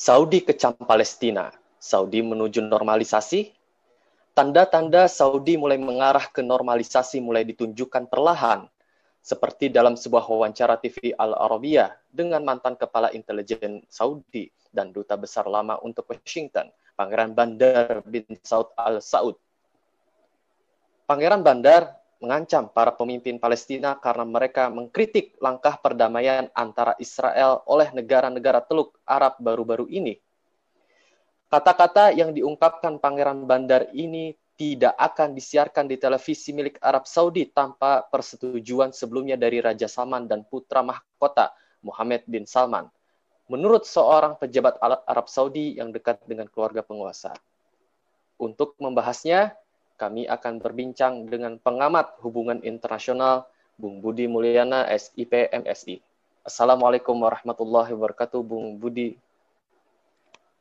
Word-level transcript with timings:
Saudi 0.00 0.40
kecam 0.40 0.72
Palestina. 0.80 1.52
Saudi 1.76 2.24
menuju 2.24 2.64
normalisasi. 2.64 3.52
Tanda-tanda 4.32 5.04
Saudi 5.12 5.60
mulai 5.60 5.76
mengarah 5.76 6.24
ke 6.32 6.40
normalisasi 6.40 7.20
mulai 7.20 7.44
ditunjukkan 7.44 8.08
perlahan. 8.08 8.64
Seperti 9.20 9.68
dalam 9.68 10.00
sebuah 10.00 10.24
wawancara 10.24 10.80
TV 10.80 11.12
Al-Arabiyah 11.12 11.92
dengan 12.08 12.40
mantan 12.48 12.80
kepala 12.80 13.12
intelijen 13.12 13.84
Saudi 13.92 14.48
dan 14.72 14.88
duta 14.88 15.20
besar 15.20 15.44
lama 15.44 15.76
untuk 15.84 16.08
Washington, 16.08 16.72
Pangeran 16.96 17.36
Bandar 17.36 18.00
bin 18.08 18.24
Saud 18.40 18.72
Al-Saud. 18.80 19.36
Pangeran 21.04 21.44
Bandar 21.44 21.99
mengancam 22.20 22.68
para 22.68 22.92
pemimpin 22.92 23.40
Palestina 23.40 23.96
karena 23.96 24.28
mereka 24.28 24.68
mengkritik 24.68 25.40
langkah 25.40 25.80
perdamaian 25.80 26.52
antara 26.52 26.92
Israel 27.00 27.64
oleh 27.64 27.88
negara-negara 27.96 28.60
Teluk 28.60 29.00
Arab 29.08 29.40
baru-baru 29.40 29.88
ini. 29.88 30.20
Kata-kata 31.50 32.14
yang 32.14 32.30
diungkapkan 32.30 33.02
Pangeran 33.02 33.42
Bandar 33.48 33.90
ini 33.96 34.36
tidak 34.54 34.92
akan 35.00 35.32
disiarkan 35.32 35.88
di 35.88 35.96
televisi 35.96 36.52
milik 36.52 36.76
Arab 36.84 37.08
Saudi 37.08 37.48
tanpa 37.48 38.04
persetujuan 38.04 38.92
sebelumnya 38.92 39.40
dari 39.40 39.58
Raja 39.58 39.88
Salman 39.88 40.28
dan 40.28 40.44
putra 40.44 40.84
mahkota 40.84 41.50
Muhammad 41.80 42.28
bin 42.28 42.44
Salman. 42.44 42.86
Menurut 43.48 43.88
seorang 43.88 44.36
pejabat 44.36 44.78
Arab 44.84 45.26
Saudi 45.26 45.80
yang 45.80 45.90
dekat 45.90 46.22
dengan 46.28 46.46
keluarga 46.46 46.84
penguasa. 46.84 47.34
Untuk 48.38 48.78
membahasnya, 48.78 49.56
kami 50.00 50.24
akan 50.24 50.64
berbincang 50.64 51.28
dengan 51.28 51.60
pengamat 51.60 52.16
hubungan 52.24 52.64
internasional 52.64 53.44
Bung 53.76 54.00
Budi 54.00 54.24
Mulyana 54.24 54.88
SIP 54.88 55.52
MSI. 55.52 56.00
Assalamualaikum 56.40 57.12
warahmatullahi 57.20 57.92
wabarakatuh 57.92 58.40
Bung 58.40 58.80
Budi. 58.80 59.20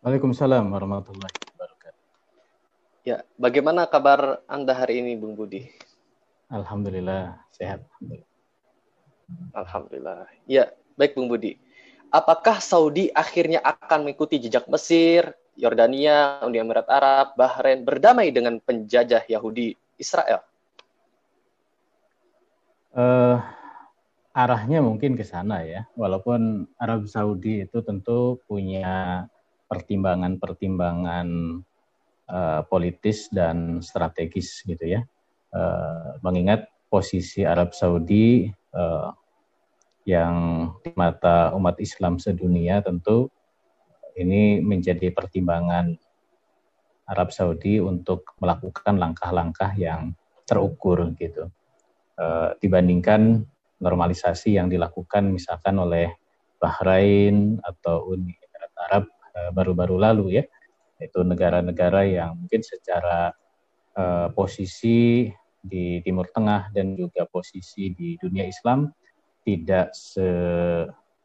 Waalaikumsalam 0.04 0.68
warahmatullahi 0.68 1.32
wabarakatuh. 1.56 2.04
Ya, 3.08 3.24
bagaimana 3.40 3.88
kabar 3.88 4.44
Anda 4.44 4.76
hari 4.76 5.00
ini 5.00 5.16
Bung 5.16 5.40
Budi? 5.40 5.72
Alhamdulillah 6.52 7.40
sehat. 7.56 7.88
Alhamdulillah. 9.56 10.28
Ya, 10.52 10.76
baik 11.00 11.16
Bung 11.16 11.32
Budi. 11.32 11.56
Apakah 12.12 12.60
Saudi 12.60 13.08
akhirnya 13.16 13.64
akan 13.64 14.04
mengikuti 14.04 14.36
jejak 14.36 14.68
Mesir, 14.68 15.32
Yordania, 15.60 16.40
Uni 16.48 16.58
Emirat 16.64 16.88
Arab, 16.88 17.36
Bahrain 17.36 17.84
berdamai 17.84 18.32
dengan 18.32 18.64
penjajah 18.64 19.28
Yahudi 19.28 19.76
Israel? 20.00 20.40
Uh, 22.96 23.38
arahnya 24.32 24.80
mungkin 24.80 25.20
ke 25.20 25.28
sana 25.28 25.62
ya, 25.68 25.84
walaupun 26.00 26.66
Arab 26.80 27.06
Saudi 27.12 27.68
itu 27.68 27.84
tentu 27.84 28.40
punya 28.48 29.28
pertimbangan-pertimbangan 29.68 31.28
uh, 32.32 32.62
politis 32.66 33.28
dan 33.30 33.84
strategis 33.84 34.64
gitu 34.64 34.98
ya. 34.98 35.04
Uh, 35.52 36.18
mengingat 36.24 36.72
posisi 36.90 37.46
Arab 37.46 37.76
Saudi 37.76 38.50
uh, 38.74 39.12
yang 40.08 40.66
di 40.82 40.90
mata 40.98 41.54
umat 41.54 41.78
Islam 41.78 42.18
sedunia 42.18 42.82
tentu 42.82 43.30
ini 44.20 44.60
menjadi 44.60 45.16
pertimbangan 45.16 45.96
Arab 47.10 47.34
Saudi 47.34 47.82
untuk 47.82 48.38
melakukan 48.38 49.00
langkah-langkah 49.00 49.74
yang 49.74 50.14
terukur 50.46 51.10
gitu 51.18 51.50
e, 52.20 52.26
dibandingkan 52.62 53.42
normalisasi 53.82 54.60
yang 54.60 54.70
dilakukan 54.70 55.34
misalkan 55.34 55.80
oleh 55.82 56.14
Bahrain 56.60 57.58
atau 57.64 58.14
Uni 58.14 58.36
Emirat 58.36 58.74
Arab 58.92 59.04
e, 59.34 59.40
baru-baru 59.56 59.96
lalu 59.98 60.26
ya 60.38 60.44
itu 61.00 61.24
negara-negara 61.24 62.06
yang 62.06 62.38
mungkin 62.38 62.62
secara 62.62 63.34
e, 63.96 64.04
posisi 64.36 65.32
di 65.60 66.00
Timur 66.06 66.30
Tengah 66.30 66.72
dan 66.72 66.94
juga 66.94 67.26
posisi 67.26 67.92
di 67.92 68.16
dunia 68.22 68.46
Islam 68.46 68.92
tidak 69.44 69.96
se 69.96 70.28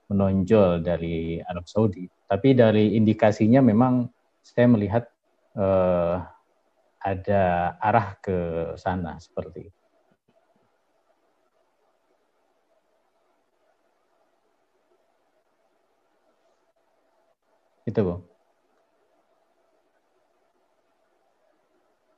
menonjol 0.08 0.84
dari 0.84 1.40
Arab 1.40 1.64
Saudi. 1.64 2.04
Tapi 2.24 2.56
dari 2.56 2.96
indikasinya 2.96 3.60
memang 3.60 4.08
saya 4.40 4.66
melihat 4.68 5.04
uh, 5.56 6.24
ada 7.04 7.76
arah 7.84 8.16
ke 8.16 8.36
sana 8.80 9.20
seperti 9.20 9.68
itu. 9.68 9.80
Itu, 17.84 18.00
Bu. 18.00 18.14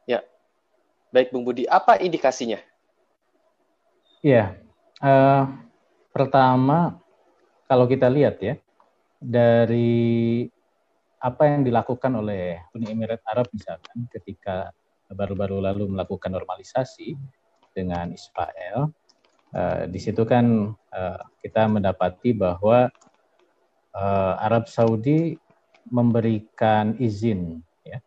Ya. 0.07 0.23
Baik, 1.11 1.35
Bung 1.35 1.43
Budi. 1.43 1.67
Apa 1.67 1.99
indikasinya? 1.99 2.63
Ya. 4.23 4.55
Uh, 5.03 5.51
pertama, 6.15 7.03
kalau 7.67 7.91
kita 7.91 8.07
lihat 8.07 8.39
ya 8.39 8.63
dari 9.21 10.45
apa 11.21 11.43
yang 11.49 11.65
dilakukan 11.65 12.13
oleh 12.13 12.61
Uni 12.77 12.93
Emirat 12.93 13.25
Arab 13.27 13.49
misalkan 13.51 14.05
ketika 14.13 14.71
baru-baru 15.11 15.63
lalu 15.65 15.91
melakukan 15.97 16.35
normalisasi 16.35 17.17
dengan 17.73 18.13
Israel, 18.13 18.93
uh, 19.57 19.85
di 19.89 19.99
situ 20.01 20.23
kan 20.29 20.77
uh, 20.93 21.23
kita 21.41 21.67
mendapati 21.67 22.37
bahwa 22.37 22.93
uh, 23.97 24.35
Arab 24.39 24.69
Saudi 24.69 25.37
memberikan 25.87 26.99
izin 26.99 27.63
ya 27.87 28.03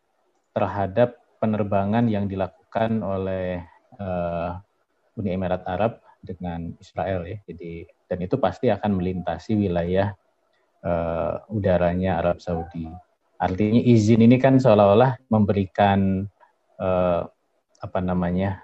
terhadap 0.52 1.18
penerbangan 1.40 2.12
yang 2.12 2.28
dilakukan 2.28 3.00
oleh 3.00 3.64
uh, 3.98 4.60
Uni 5.16 5.36
Emirat 5.36 5.64
Arab 5.66 6.04
dengan 6.20 6.76
Israel 6.78 7.24
ya. 7.24 7.40
Jadi 7.48 7.88
dan 8.10 8.20
itu 8.20 8.36
pasti 8.36 8.68
akan 8.68 9.00
melintasi 9.00 9.56
wilayah 9.56 10.12
uh, 10.84 11.44
udaranya 11.52 12.20
Arab 12.20 12.40
Saudi. 12.44 12.88
Artinya 13.40 13.80
izin 13.80 14.24
ini 14.24 14.36
kan 14.36 14.60
seolah-olah 14.60 15.32
memberikan 15.32 16.28
uh, 16.80 17.22
apa 17.80 18.00
namanya 18.04 18.64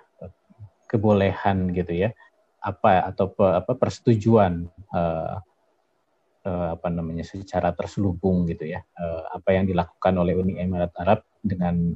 kebolehan 0.92 1.72
gitu 1.72 2.08
ya. 2.08 2.09
Apa 2.59 3.08
atau 3.08 3.31
pe, 3.31 3.46
apa 3.46 3.72
persetujuan 3.78 4.68
uh, 4.92 5.38
uh, 6.44 6.68
apa 6.76 6.88
namanya 6.92 7.24
secara 7.24 7.72
terselubung 7.72 8.44
gitu 8.52 8.68
ya. 8.68 8.84
Uh, 9.00 9.24
apa 9.32 9.56
yang 9.56 9.64
dilakukan 9.70 10.14
oleh 10.20 10.36
Uni 10.36 10.59
Emirat 10.59 10.92
Arab 11.00 11.24
dengan 11.40 11.96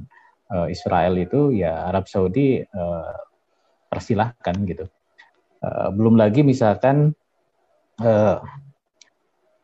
uh, 0.54 0.66
Israel 0.72 1.20
itu 1.20 1.52
ya 1.52 1.84
Arab 1.90 2.08
Saudi 2.08 2.64
uh, 2.64 3.16
persilahkan 3.90 4.56
gitu. 4.64 4.86
Uh, 5.60 5.92
belum 5.92 6.16
lagi 6.16 6.40
misalkan 6.40 7.12
uh, 8.00 8.40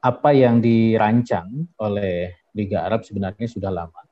apa 0.06 0.30
yang 0.30 0.62
dirancang 0.62 1.66
oleh 1.82 2.30
Liga 2.54 2.86
Arab 2.86 3.02
sebenarnya 3.02 3.50
sudah 3.50 3.74
lama 3.74 4.02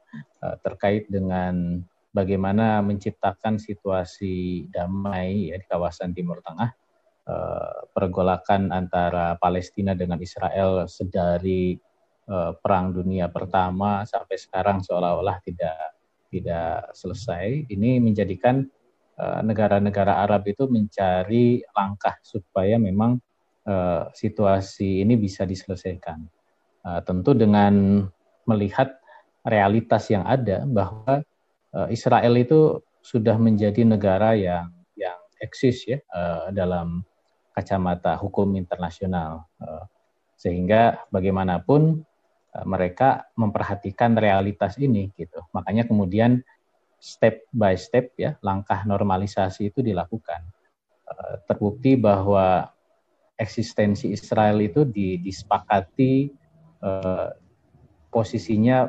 uh, 0.42 0.58
terkait 0.60 1.06
dengan 1.06 1.78
bagaimana 2.10 2.82
menciptakan 2.82 3.62
situasi 3.62 4.66
damai 4.74 5.54
ya, 5.54 5.56
di 5.58 5.66
kawasan 5.70 6.10
Timur 6.10 6.42
Tengah, 6.42 6.70
uh, 7.30 7.86
pergolakan 7.94 8.74
antara 8.74 9.38
Palestina 9.38 9.94
dengan 9.94 10.18
Israel 10.18 10.90
sedari 10.90 11.78
uh, 12.26 12.52
Perang 12.58 12.90
Dunia 12.90 13.30
Pertama 13.30 14.02
sampai 14.02 14.34
sekarang 14.34 14.82
seolah-olah 14.82 15.38
tidak 15.46 15.78
tidak 16.34 16.90
selesai. 16.98 17.70
Ini 17.70 18.02
menjadikan 18.02 18.66
Eh, 19.14 19.40
negara-negara 19.46 20.26
Arab 20.26 20.42
itu 20.50 20.66
mencari 20.66 21.62
langkah 21.70 22.18
supaya 22.18 22.82
memang 22.82 23.14
uh, 23.68 24.08
situasi 24.12 25.04
ini 25.04 25.16
bisa 25.16 25.44
diselesaikan. 25.44 26.24
Uh, 26.84 27.00
tentu 27.00 27.32
dengan 27.32 28.04
melihat 28.44 29.00
realitas 29.44 30.08
yang 30.12 30.24
ada 30.24 30.64
bahwa 30.68 31.24
uh, 31.72 31.88
Israel 31.88 32.34
itu 32.36 32.80
sudah 33.04 33.36
menjadi 33.36 33.84
negara 33.84 34.32
yang 34.32 34.72
yang 34.96 35.16
eksis 35.40 35.84
ya 35.84 35.98
uh, 36.12 36.48
dalam 36.52 37.04
kacamata 37.52 38.16
hukum 38.16 38.56
internasional, 38.56 39.44
uh, 39.60 39.84
sehingga 40.36 41.04
bagaimanapun 41.12 42.04
uh, 42.56 42.64
mereka 42.66 43.28
memperhatikan 43.36 44.16
realitas 44.16 44.80
ini 44.80 45.12
gitu. 45.16 45.44
Makanya 45.52 45.84
kemudian 45.84 46.40
step 47.00 47.44
by 47.52 47.76
step 47.76 48.16
ya 48.16 48.36
langkah 48.40 48.84
normalisasi 48.88 49.68
itu 49.72 49.84
dilakukan. 49.84 50.40
Uh, 51.04 51.36
terbukti 51.44 52.00
bahwa 52.00 52.73
eksistensi 53.34 54.14
Israel 54.14 54.62
itu 54.62 54.86
disepakati 54.86 56.30
uh, 56.82 57.30
posisinya 58.10 58.86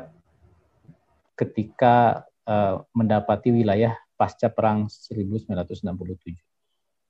ketika 1.34 2.22
uh, 2.46 2.80
mendapati 2.94 3.50
wilayah 3.50 3.92
pasca 4.16 4.48
perang 4.48 4.88
1967. 4.88 6.32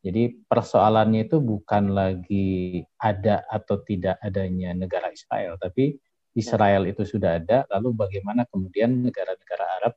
Jadi 0.06 0.22
persoalannya 0.46 1.26
itu 1.26 1.42
bukan 1.42 1.90
lagi 1.90 2.82
ada 3.00 3.42
atau 3.50 3.82
tidak 3.82 4.16
adanya 4.22 4.70
negara 4.74 5.10
Israel, 5.10 5.58
tapi 5.58 5.98
Israel 6.36 6.84
itu 6.84 7.02
sudah 7.02 7.40
ada, 7.40 7.64
lalu 7.72 7.96
bagaimana 7.96 8.44
kemudian 8.46 9.02
negara-negara 9.02 9.64
Arab 9.80 9.94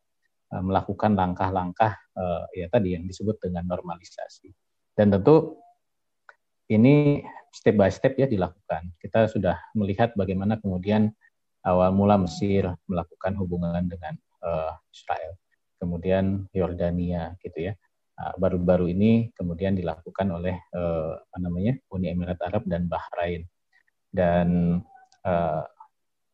uh, 0.55 0.63
melakukan 0.63 1.13
langkah-langkah 1.13 1.93
uh, 2.15 2.47
ya 2.55 2.71
tadi 2.71 2.95
yang 2.95 3.05
disebut 3.05 3.37
dengan 3.43 3.67
normalisasi. 3.69 4.49
Dan 4.95 5.13
tentu 5.13 5.59
ini 6.69 7.25
step 7.49 7.75
by 7.75 7.89
step 7.89 8.15
ya 8.15 8.29
dilakukan. 8.29 8.93
Kita 9.01 9.25
sudah 9.25 9.57
melihat 9.73 10.13
bagaimana 10.13 10.61
kemudian 10.61 11.09
awal 11.65 11.91
mula 11.91 12.15
Mesir 12.21 12.69
melakukan 12.85 13.35
hubungan 13.35 13.83
dengan 13.89 14.15
uh, 14.45 14.73
Israel, 14.93 15.35
kemudian 15.81 16.47
Yordania 16.53 17.35
gitu 17.41 17.71
ya. 17.71 17.73
Baru-baru 18.19 18.91
ini 18.91 19.31
kemudian 19.31 19.79
dilakukan 19.79 20.27
oleh 20.27 20.59
uh, 20.75 21.15
apa 21.15 21.37
namanya 21.39 21.79
Uni 21.87 22.11
Emirat 22.11 22.43
Arab 22.43 22.67
dan 22.67 22.91
Bahrain 22.91 23.47
dan 24.11 24.79
uh, 25.23 25.63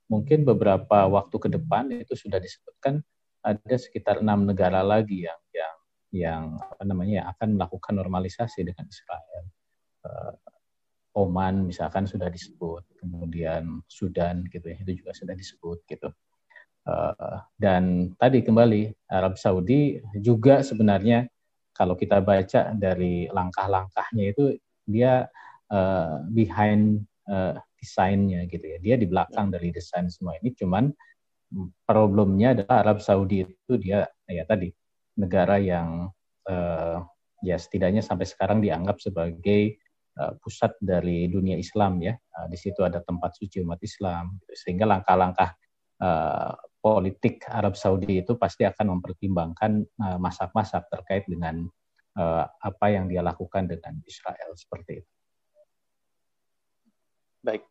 mungkin 0.10 0.50
beberapa 0.50 1.06
waktu 1.06 1.36
ke 1.38 1.50
depan 1.54 1.94
itu 1.94 2.18
sudah 2.18 2.42
disebutkan 2.42 3.06
ada 3.46 3.76
sekitar 3.78 4.26
enam 4.26 4.50
negara 4.50 4.82
lagi 4.82 5.30
yang 5.30 5.42
yang 5.54 5.76
yang 6.16 6.44
apa 6.58 6.84
namanya 6.88 7.30
akan 7.38 7.60
melakukan 7.60 7.94
normalisasi 7.94 8.66
dengan 8.66 8.90
Israel. 8.90 9.25
Oman 11.16 11.64
misalkan 11.64 12.04
sudah 12.04 12.28
disebut, 12.28 12.84
kemudian 13.00 13.80
Sudan 13.88 14.44
gitu 14.52 14.68
ya 14.68 14.78
itu 14.84 15.00
juga 15.00 15.16
sudah 15.16 15.32
disebut 15.32 15.80
gitu. 15.88 16.12
Uh, 16.86 17.42
dan 17.58 18.14
tadi 18.20 18.44
kembali 18.46 18.94
Arab 19.10 19.40
Saudi 19.40 19.98
juga 20.20 20.62
sebenarnya 20.62 21.26
kalau 21.74 21.98
kita 21.98 22.22
baca 22.22 22.76
dari 22.76 23.26
langkah-langkahnya 23.32 24.24
itu 24.36 24.60
dia 24.86 25.26
uh, 25.72 26.22
behind 26.30 27.08
uh, 27.32 27.58
desainnya 27.80 28.44
gitu 28.52 28.76
ya. 28.76 28.78
Dia 28.84 28.96
di 29.00 29.08
belakang 29.08 29.56
dari 29.56 29.72
desain 29.72 30.12
semua 30.12 30.36
ini, 30.44 30.52
cuman 30.52 30.92
problemnya 31.88 32.60
adalah 32.60 32.84
Arab 32.84 33.00
Saudi 33.00 33.48
itu 33.48 33.74
dia 33.80 34.04
ya 34.28 34.44
tadi 34.44 34.68
negara 35.16 35.56
yang 35.62 36.12
ya 37.46 37.58
setidaknya 37.58 38.02
sampai 38.02 38.26
sekarang 38.26 38.60
dianggap 38.62 38.98
sebagai 39.02 39.78
pusat 40.40 40.76
dari 40.80 41.28
dunia 41.28 41.60
Islam 41.60 42.00
ya. 42.00 42.16
Uh, 42.36 42.48
di 42.48 42.56
situ 42.56 42.80
ada 42.84 43.04
tempat 43.04 43.36
suci 43.36 43.60
umat 43.64 43.80
Islam, 43.84 44.40
sehingga 44.48 44.88
langkah-langkah 44.88 45.52
uh, 46.00 46.56
politik 46.80 47.44
Arab 47.52 47.76
Saudi 47.76 48.24
itu 48.24 48.40
pasti 48.40 48.64
akan 48.64 49.00
mempertimbangkan 49.00 49.84
masak-masak 50.22 50.86
terkait 50.94 51.26
dengan 51.26 51.66
apa 52.62 52.94
yang 52.94 53.10
dia 53.10 53.20
lakukan 53.26 53.66
dengan 53.66 53.98
Israel 54.06 54.54
seperti 54.54 55.02
itu. 55.02 55.12
Baik, 57.42 57.66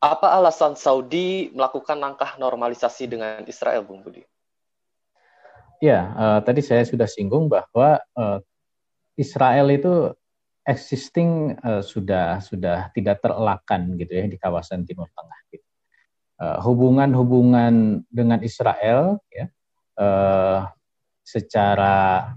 apa 0.00 0.32
alasan 0.40 0.72
Saudi 0.72 1.52
melakukan 1.52 2.00
langkah 2.00 2.40
normalisasi 2.40 3.04
dengan 3.12 3.44
Israel, 3.44 3.84
Bung 3.84 4.00
Budi? 4.00 4.24
Ya, 5.84 6.12
uh, 6.16 6.40
tadi 6.40 6.64
saya 6.64 6.84
sudah 6.88 7.04
singgung 7.04 7.52
bahwa 7.52 8.00
uh, 8.16 8.40
Israel 9.20 9.68
itu 9.68 10.16
existing 10.70 11.58
uh, 11.66 11.82
sudah 11.82 12.38
sudah 12.38 12.94
tidak 12.94 13.18
terelakkan 13.18 13.98
gitu 13.98 14.12
ya 14.14 14.24
di 14.30 14.38
kawasan 14.38 14.86
Timur 14.86 15.10
Tengah. 15.12 15.40
Gitu. 15.50 15.66
hubungan-hubungan 16.40 18.00
dengan 18.08 18.40
Israel 18.40 19.20
ya 19.28 19.44
uh, 20.00 20.64
secara 21.20 22.32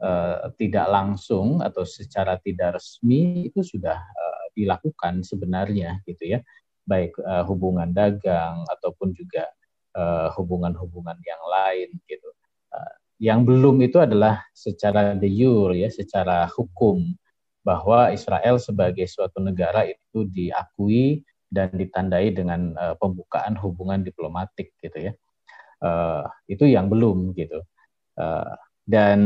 uh, 0.00 0.48
tidak 0.56 0.88
langsung 0.88 1.60
atau 1.60 1.84
secara 1.84 2.40
tidak 2.40 2.80
resmi 2.80 3.52
itu 3.52 3.60
sudah 3.60 4.00
uh, 4.00 4.44
dilakukan 4.56 5.20
sebenarnya 5.20 6.00
gitu 6.08 6.32
ya 6.32 6.40
baik 6.86 7.14
uh, 7.22 7.44
hubungan 7.46 7.92
dagang 7.94 8.66
ataupun 8.66 9.14
juga 9.14 9.46
uh, 9.94 10.28
hubungan-hubungan 10.34 11.18
yang 11.22 11.42
lain 11.46 11.88
gitu. 12.10 12.28
Uh, 12.72 12.94
yang 13.22 13.46
belum 13.46 13.78
itu 13.86 14.02
adalah 14.02 14.42
secara 14.50 15.14
de 15.14 15.30
jure 15.30 15.78
ya, 15.78 15.88
secara 15.92 16.50
hukum 16.50 17.14
bahwa 17.62 18.10
Israel 18.10 18.58
sebagai 18.58 19.06
suatu 19.06 19.38
negara 19.38 19.86
itu 19.86 20.26
diakui 20.26 21.22
dan 21.46 21.70
ditandai 21.72 22.34
dengan 22.34 22.74
uh, 22.74 22.94
pembukaan 22.98 23.54
hubungan 23.58 24.02
diplomatik 24.02 24.74
gitu 24.82 25.10
ya. 25.10 25.12
Uh, 25.82 26.26
itu 26.46 26.66
yang 26.66 26.86
belum 26.90 27.34
gitu. 27.34 27.62
Uh, 28.18 28.54
dan 28.86 29.18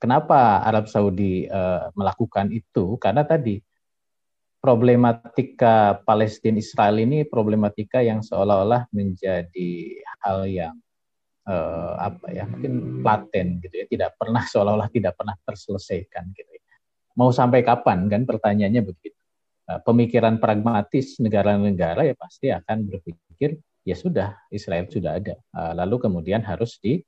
kenapa 0.00 0.64
Arab 0.64 0.88
Saudi 0.88 1.48
uh, 1.48 1.88
melakukan 1.96 2.52
itu? 2.52 3.00
Karena 3.00 3.24
tadi 3.24 3.60
problematika 4.60 6.02
Palestina 6.02 6.58
Israel 6.58 6.98
ini 6.98 7.22
problematika 7.22 8.02
yang 8.02 8.24
seolah-olah 8.24 8.90
menjadi 8.90 10.02
hal 10.26 10.48
yang 10.50 10.74
uh, 11.46 11.94
apa 12.02 12.26
ya 12.34 12.44
mungkin 12.50 13.00
laten 13.06 13.62
gitu 13.62 13.74
ya 13.78 13.86
tidak 13.86 14.10
pernah 14.18 14.42
seolah-olah 14.42 14.90
tidak 14.90 15.14
pernah 15.14 15.38
terselesaikan 15.46 16.34
gitu 16.34 16.50
ya. 16.50 16.55
Mau 17.16 17.32
sampai 17.32 17.64
kapan 17.64 18.06
kan 18.06 18.22
pertanyaannya 18.28 18.82
begitu. 18.84 19.16
Uh, 19.66 19.82
pemikiran 19.82 20.38
pragmatis 20.38 21.18
negara-negara 21.18 22.06
ya 22.06 22.14
pasti 22.14 22.54
akan 22.54 22.86
berpikir 22.86 23.58
ya 23.82 23.96
sudah 23.98 24.38
Israel 24.52 24.86
sudah 24.86 25.18
ada. 25.18 25.34
Uh, 25.50 25.72
lalu 25.74 26.06
kemudian 26.06 26.44
harus 26.44 26.78
di 26.78 27.02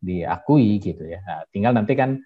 diakui 0.00 0.80
gitu 0.80 1.04
ya. 1.04 1.20
Nah, 1.20 1.44
tinggal 1.52 1.76
nanti 1.76 1.92
kan 1.92 2.16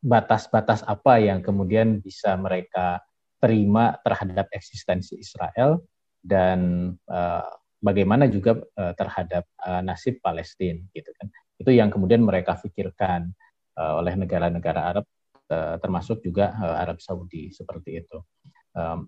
batas-batas 0.00 0.80
uh, 0.84 0.96
apa 0.96 1.20
yang 1.20 1.44
kemudian 1.44 2.00
bisa 2.00 2.36
mereka 2.40 3.04
terima 3.36 4.00
terhadap 4.00 4.48
eksistensi 4.52 5.20
Israel 5.20 5.84
dan 6.22 6.92
uh, 7.10 7.44
bagaimana 7.82 8.30
juga 8.30 8.62
uh, 8.78 8.94
terhadap 8.94 9.44
uh, 9.58 9.82
nasib 9.82 10.22
Palestina 10.22 10.78
gitu 10.94 11.10
kan. 11.18 11.28
Itu 11.58 11.74
yang 11.74 11.90
kemudian 11.90 12.22
mereka 12.22 12.54
pikirkan 12.56 13.34
uh, 13.76 13.98
oleh 13.98 14.14
negara-negara 14.14 14.80
Arab 14.94 15.04
termasuk 15.80 16.24
juga 16.24 16.54
uh, 16.56 16.76
Arab 16.82 16.98
Saudi 17.02 17.52
seperti 17.52 18.02
itu 18.02 18.18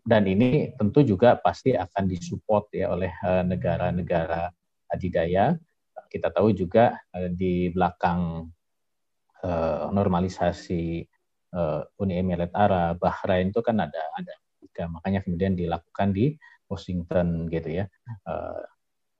dan 0.05 0.29
ini 0.29 0.76
tentu 0.76 1.00
juga 1.00 1.41
pasti 1.41 1.73
akan 1.73 2.05
disupport 2.05 2.69
ya 2.76 2.93
oleh 2.93 3.08
negara-negara 3.49 4.52
uh, 4.52 4.93
adidaya 4.93 5.56
kita 6.12 6.29
tahu 6.29 6.52
juga 6.52 7.00
di 7.32 7.73
belakang 7.73 8.44
normalisasi 9.88 11.00
Uni 11.96 12.14
Emirat 12.20 12.52
Arab, 12.52 13.00
Bahrain 13.00 13.49
itu 13.50 13.64
kan 13.64 13.81
ada 13.81 14.02
ada 14.14 14.35
makanya 14.93 15.25
kemudian 15.25 15.56
dilakukan 15.56 16.12
di 16.12 16.37
Washington 16.69 17.49
gitu 17.49 17.82
ya. 17.82 17.85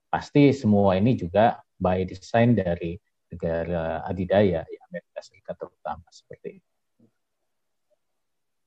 Pasti 0.07 0.55
semua 0.55 0.95
ini 0.95 1.17
juga 1.19 1.59
by 1.81 2.07
design 2.07 2.55
dari 2.55 2.95
negara 3.31 4.05
adidaya 4.07 4.63
ya 4.63 4.81
Amerika 4.87 5.19
Serikat 5.19 5.59
terutama 5.59 6.07
seperti 6.07 6.61
itu. 6.61 6.74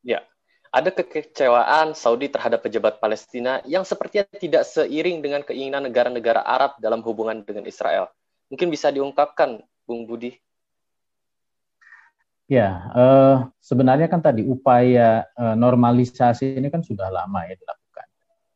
Ya, 0.09 0.25
ada 0.73 0.89
kekecewaan 0.89 1.93
Saudi 1.93 2.33
terhadap 2.33 2.65
pejabat 2.65 2.97
Palestina 2.97 3.61
yang 3.69 3.85
sepertinya 3.85 4.25
tidak 4.41 4.65
seiring 4.65 5.21
dengan 5.21 5.45
keinginan 5.45 5.85
negara-negara 5.85 6.41
Arab 6.41 6.81
dalam 6.81 7.05
hubungan 7.05 7.45
dengan 7.45 7.69
Israel. 7.69 8.09
Mungkin 8.49 8.73
bisa 8.73 8.89
diungkapkan, 8.89 9.61
Bung 9.85 10.09
Budi? 10.09 10.33
Ya, 12.49 12.89
uh, 12.97 13.37
sebenarnya 13.61 14.09
kan 14.09 14.25
tadi 14.25 14.41
upaya 14.49 15.29
uh, 15.37 15.53
normalisasi 15.53 16.57
ini 16.57 16.73
kan 16.73 16.81
sudah 16.81 17.13
lama 17.13 17.45
ya 17.45 17.53
dilakukan. 17.61 18.07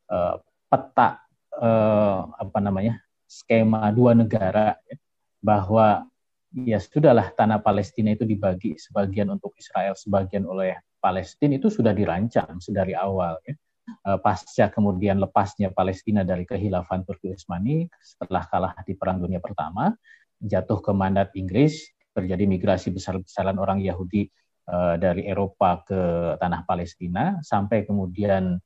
Uh, 0.08 0.34
peta 0.72 1.20
uh, 1.60 2.32
apa 2.40 2.58
namanya 2.64 3.04
skema 3.28 3.92
dua 3.92 4.16
negara 4.16 4.80
ya, 4.88 4.96
bahwa 5.44 6.08
ya 6.56 6.80
sudahlah 6.80 7.28
tanah 7.36 7.60
Palestina 7.60 8.16
itu 8.16 8.24
dibagi 8.24 8.80
sebagian 8.80 9.28
untuk 9.28 9.52
Israel, 9.60 9.92
sebagian 9.92 10.48
oleh 10.48 10.80
Palestina 11.02 11.58
itu 11.58 11.66
sudah 11.66 11.90
dirancang 11.90 12.62
sedari 12.62 12.94
awal 12.94 13.42
ya. 13.42 13.58
Uh, 14.06 14.14
pasca 14.14 14.70
kemudian 14.70 15.18
lepasnya 15.18 15.74
Palestina 15.74 16.22
dari 16.22 16.46
kehilafan 16.46 17.02
Turki 17.02 17.34
Utsmani 17.34 17.90
setelah 17.98 18.46
kalah 18.46 18.78
di 18.86 18.94
Perang 18.94 19.18
Dunia 19.18 19.42
Pertama, 19.42 19.90
jatuh 20.38 20.78
ke 20.78 20.94
mandat 20.94 21.34
Inggris, 21.34 21.90
terjadi 22.14 22.46
migrasi 22.46 22.94
besar-besaran 22.94 23.58
orang 23.58 23.82
Yahudi 23.82 24.30
uh, 24.70 24.94
dari 25.00 25.26
Eropa 25.26 25.82
ke 25.82 26.00
tanah 26.38 26.62
Palestina 26.62 27.42
sampai 27.42 27.82
kemudian 27.82 28.62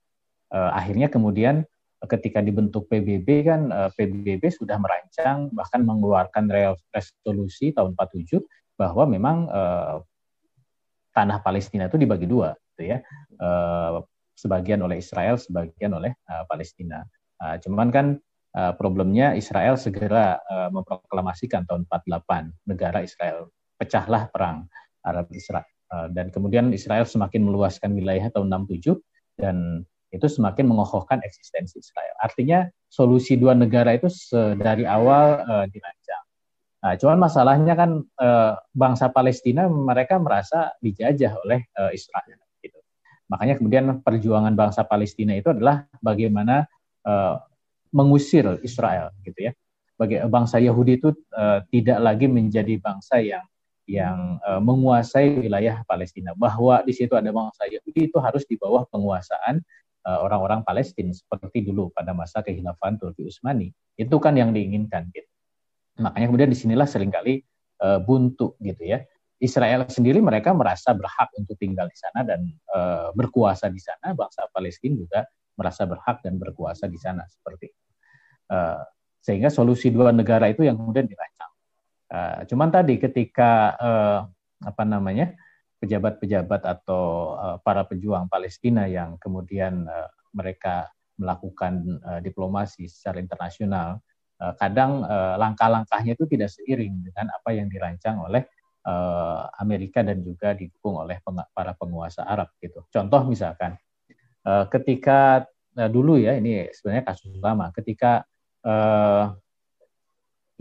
uh, 0.53 0.71
akhirnya 0.77 1.09
kemudian 1.09 1.65
ketika 2.05 2.45
dibentuk 2.45 2.87
PBB 2.93 3.29
kan 3.49 3.73
uh, 3.73 3.89
eh, 3.89 3.91
PBB 3.97 4.53
sudah 4.53 4.77
merancang 4.77 5.49
bahkan 5.57 5.81
mengeluarkan 5.81 6.53
resolusi 6.93 7.73
tahun 7.73 7.97
47 7.97 8.45
bahwa 8.77 9.09
memang 9.09 9.49
uh, 9.49 10.05
tanah 11.17 11.41
Palestina 11.41 11.89
itu 11.89 11.97
dibagi 11.97 12.29
dua 12.29 12.53
gitu 12.77 12.93
ya 12.93 13.01
uh, 13.41 14.05
sebagian 14.37 14.85
oleh 14.85 15.01
Israel 15.01 15.41
sebagian 15.41 15.97
oleh 15.97 16.13
uh, 16.29 16.45
Palestina 16.45 17.01
uh, 17.41 17.57
cuman 17.57 17.89
kan 17.89 18.07
uh, 18.53 18.77
problemnya 18.77 19.33
Israel 19.33 19.81
segera 19.81 20.37
uh, 20.45 20.69
memproklamasikan 20.69 21.65
tahun 21.65 21.89
48 21.89 22.69
negara 22.69 23.01
Israel 23.01 23.49
pecahlah 23.81 24.29
perang 24.29 24.69
Arab 25.01 25.33
Israel 25.33 25.65
uh, 25.97 26.13
dan 26.13 26.29
kemudian 26.29 26.69
Israel 26.77 27.09
semakin 27.09 27.49
meluaskan 27.49 27.97
wilayah 27.97 28.29
tahun 28.29 28.53
67 28.69 29.01
dan 29.41 29.89
itu 30.15 30.31
semakin 30.31 30.71
mengokohkan 30.71 31.21
eksistensi 31.21 31.83
Israel. 31.83 32.15
Artinya 32.23 32.65
solusi 32.89 33.37
dua 33.37 33.53
negara 33.53 33.93
itu 33.93 34.09
dari 34.57 34.87
awal 34.87 35.45
uh. 35.45 35.67
Nah, 36.87 36.95
cuman 36.95 37.19
masalahnya 37.19 37.75
kan 37.75 37.99
uh, 37.99 38.55
bangsa 38.71 39.11
Palestina 39.11 39.67
mereka 39.67 40.23
merasa 40.23 40.71
dijajah 40.79 41.35
oleh 41.43 41.67
uh, 41.75 41.91
Israel. 41.91 42.39
Gitu. 42.63 42.79
Makanya 43.27 43.59
kemudian 43.59 44.07
perjuangan 44.07 44.55
bangsa 44.55 44.87
Palestina 44.87 45.35
itu 45.35 45.51
adalah 45.51 45.83
bagaimana 45.99 46.63
uh, 47.03 47.43
mengusir 47.91 48.63
Israel, 48.63 49.11
gitu 49.27 49.51
ya. 49.51 49.53
Bagi 49.99 50.23
bangsa 50.31 50.63
Yahudi 50.63 51.03
itu 51.03 51.11
uh, 51.35 51.67
tidak 51.75 51.99
lagi 51.99 52.31
menjadi 52.31 52.79
bangsa 52.79 53.19
yang 53.19 53.43
yang 53.91 54.39
uh, 54.47 54.63
menguasai 54.63 55.43
wilayah 55.43 55.83
Palestina. 55.91 56.39
Bahwa 56.39 56.87
di 56.87 56.95
situ 56.95 57.19
ada 57.19 57.35
bangsa 57.35 57.67
Yahudi 57.67 58.15
itu 58.15 58.19
harus 58.23 58.47
di 58.47 58.55
bawah 58.55 58.87
penguasaan 58.87 59.59
orang-orang 60.07 60.63
Palestina 60.63 61.11
seperti 61.11 61.67
dulu 61.67 61.91
pada 61.91 62.15
masa 62.15 62.39
kekhilafan 62.39 62.95
Turki 62.95 63.27
Utsmani. 63.27 63.75
Itu 63.99 64.23
kan 64.23 64.39
yang 64.39 64.55
diinginkan 64.55 65.11
gitu. 65.11 65.27
Makanya 65.97 66.27
kemudian 66.29 66.51
di 66.53 66.59
sinilah 66.59 66.89
sering 66.89 67.09
kali 67.09 67.41
uh, 67.81 68.01
buntu 68.01 68.57
gitu 68.61 68.85
ya. 68.85 69.01
Israel 69.37 69.85
sendiri 69.85 70.25
mereka 70.25 70.57
merasa 70.57 70.97
berhak 70.97 71.29
untuk 71.37 71.61
tinggal 71.61 71.85
di 71.93 71.99
sana 72.01 72.25
dan 72.25 72.49
uh, 72.73 73.13
berkuasa 73.13 73.69
di 73.69 73.81
sana. 73.81 74.17
Bangsa 74.17 74.49
Palestina 74.49 74.97
juga 74.97 75.29
merasa 75.57 75.85
berhak 75.85 76.25
dan 76.25 76.41
berkuasa 76.41 76.89
di 76.89 76.97
sana 76.97 77.25
seperti 77.29 77.69
itu. 77.69 77.83
Uh, 78.49 78.81
sehingga 79.21 79.51
solusi 79.51 79.93
dua 79.93 80.15
negara 80.15 80.49
itu 80.49 80.65
yang 80.65 80.79
kemudian 80.81 81.05
dirancang. 81.05 81.53
Uh, 82.07 82.39
cuman 82.49 82.71
tadi 82.71 82.97
ketika 82.97 83.75
uh, 83.77 84.21
apa 84.63 84.83
namanya 84.89 85.37
pejabat-pejabat 85.83 86.63
atau 86.65 87.37
uh, 87.37 87.57
para 87.61 87.85
pejuang 87.85 88.31
Palestina 88.33 88.89
yang 88.89 89.21
kemudian 89.21 89.85
uh, 89.85 90.09
mereka 90.33 90.89
melakukan 91.21 92.01
uh, 92.05 92.21
diplomasi 92.25 92.89
secara 92.89 93.21
internasional, 93.21 94.01
kadang 94.37 95.01
uh, 95.05 95.41
langkah-langkahnya 95.41 96.13
itu 96.13 96.29
tidak 96.29 96.53
seiring 96.53 97.01
dengan 97.01 97.33
apa 97.33 97.57
yang 97.57 97.73
dirancang 97.73 98.21
oleh 98.21 98.45
uh, 98.85 99.49
Amerika 99.61 100.05
dan 100.05 100.21
juga 100.21 100.53
didukung 100.53 101.01
oleh 101.01 101.21
para 101.57 101.73
penguasa 101.73 102.29
Arab 102.29 102.53
gitu. 102.61 102.85
Contoh 102.93 103.25
misalkan 103.27 103.77
ketika 104.47 105.43
dulu 105.91 106.23
ya 106.23 106.39
ini 106.39 106.71
sebenarnya 106.71 107.03
kasus 107.03 107.35
lama 107.43 107.75
ketika 107.75 108.23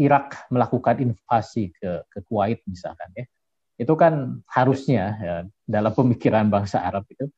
Irak 0.01 0.49
melakukan 0.49 1.05
invasi 1.05 1.69
ke 1.69 2.01
ke 2.09 2.25
Kuwait 2.25 2.65
misalkan 2.65 3.13
ya 3.13 3.29
itu 3.77 3.93
kan 3.93 4.41
harusnya 4.49 5.03
ya, 5.21 5.35
dalam 5.69 5.93
pemikiran 5.93 6.49
bangsa 6.49 6.81
Arab 6.81 7.05
itu 7.13 7.29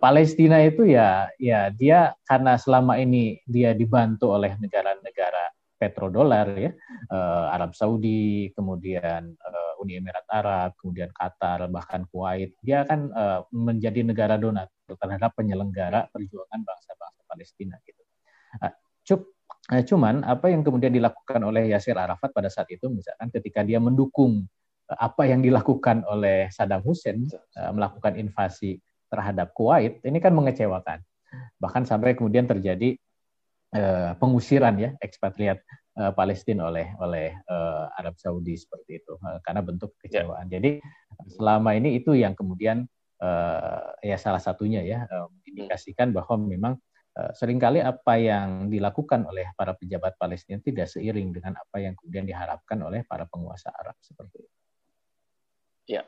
Palestina 0.00 0.64
itu 0.64 0.88
ya 0.88 1.28
ya 1.36 1.68
dia 1.68 2.16
karena 2.24 2.56
selama 2.56 2.96
ini 2.96 3.44
dia 3.44 3.76
dibantu 3.76 4.32
oleh 4.32 4.56
negara-negara 4.56 5.21
petrodolar 5.82 6.46
ya. 6.54 6.70
Uh, 7.10 7.50
Arab 7.50 7.74
Saudi 7.74 8.54
kemudian 8.54 9.34
uh, 9.34 9.82
Uni 9.82 9.98
Emirat 9.98 10.22
Arab 10.30 10.78
kemudian 10.78 11.10
Qatar 11.10 11.66
bahkan 11.66 12.06
Kuwait. 12.06 12.54
Dia 12.62 12.86
kan 12.86 13.10
uh, 13.10 13.42
menjadi 13.50 14.06
negara 14.06 14.38
donatur 14.38 14.94
terhadap 14.94 15.34
penyelenggara 15.34 16.06
perjuangan 16.14 16.62
bangsa-bangsa 16.62 17.20
Palestina 17.26 17.74
gitu. 17.82 18.02
Uh, 18.62 18.70
cup 19.02 19.20
cuman 19.62 20.22
apa 20.22 20.50
yang 20.50 20.62
kemudian 20.62 20.94
dilakukan 20.94 21.42
oleh 21.42 21.70
Yasir 21.74 21.94
Arafat 21.98 22.30
pada 22.34 22.50
saat 22.50 22.70
itu 22.70 22.86
misalkan 22.90 23.30
ketika 23.30 23.62
dia 23.66 23.78
mendukung 23.82 24.46
apa 24.86 25.26
yang 25.26 25.42
dilakukan 25.42 26.06
oleh 26.06 26.50
Saddam 26.54 26.82
Hussein 26.86 27.26
uh, 27.58 27.72
melakukan 27.74 28.14
invasi 28.14 28.78
terhadap 29.10 29.50
Kuwait 29.52 29.98
ini 30.06 30.18
kan 30.22 30.30
mengecewakan. 30.32 31.02
Bahkan 31.58 31.88
sampai 31.88 32.12
kemudian 32.12 32.44
terjadi 32.44 32.96
uh, 33.76 34.12
pengusiran 34.16 34.76
ya 34.76 34.90
ekspatriat 35.00 35.60
uh, 35.98 36.12
Palestina 36.12 36.68
oleh 36.68 36.92
oleh 37.00 37.36
uh, 37.48 37.88
Arab 37.96 38.16
Saudi 38.20 38.56
seperti 38.56 39.00
itu 39.02 39.16
uh, 39.20 39.40
karena 39.44 39.64
bentuk 39.64 39.96
kekecewaan. 40.00 40.48
Ya. 40.48 40.60
Jadi 40.60 40.80
selama 41.36 41.76
ini 41.76 41.98
itu 41.98 42.12
yang 42.16 42.36
kemudian 42.36 42.84
uh, 43.20 43.92
ya 44.04 44.16
salah 44.20 44.40
satunya 44.40 44.84
ya 44.84 45.04
uh, 45.08 45.28
mengindikasikan 45.40 46.12
bahwa 46.12 46.36
memang 46.40 46.74
uh, 47.16 47.30
sering 47.36 47.60
kali 47.60 47.80
apa 47.80 48.16
yang 48.20 48.68
dilakukan 48.68 49.24
oleh 49.28 49.52
para 49.56 49.76
pejabat 49.76 50.16
Palestina 50.16 50.60
tidak 50.60 50.88
seiring 50.88 51.32
dengan 51.32 51.56
apa 51.56 51.76
yang 51.80 51.96
kemudian 51.96 52.28
diharapkan 52.28 52.78
oleh 52.80 53.04
para 53.08 53.24
penguasa 53.28 53.72
Arab 53.72 53.96
seperti 54.00 54.44
itu. 54.44 54.58
Ya. 55.98 56.06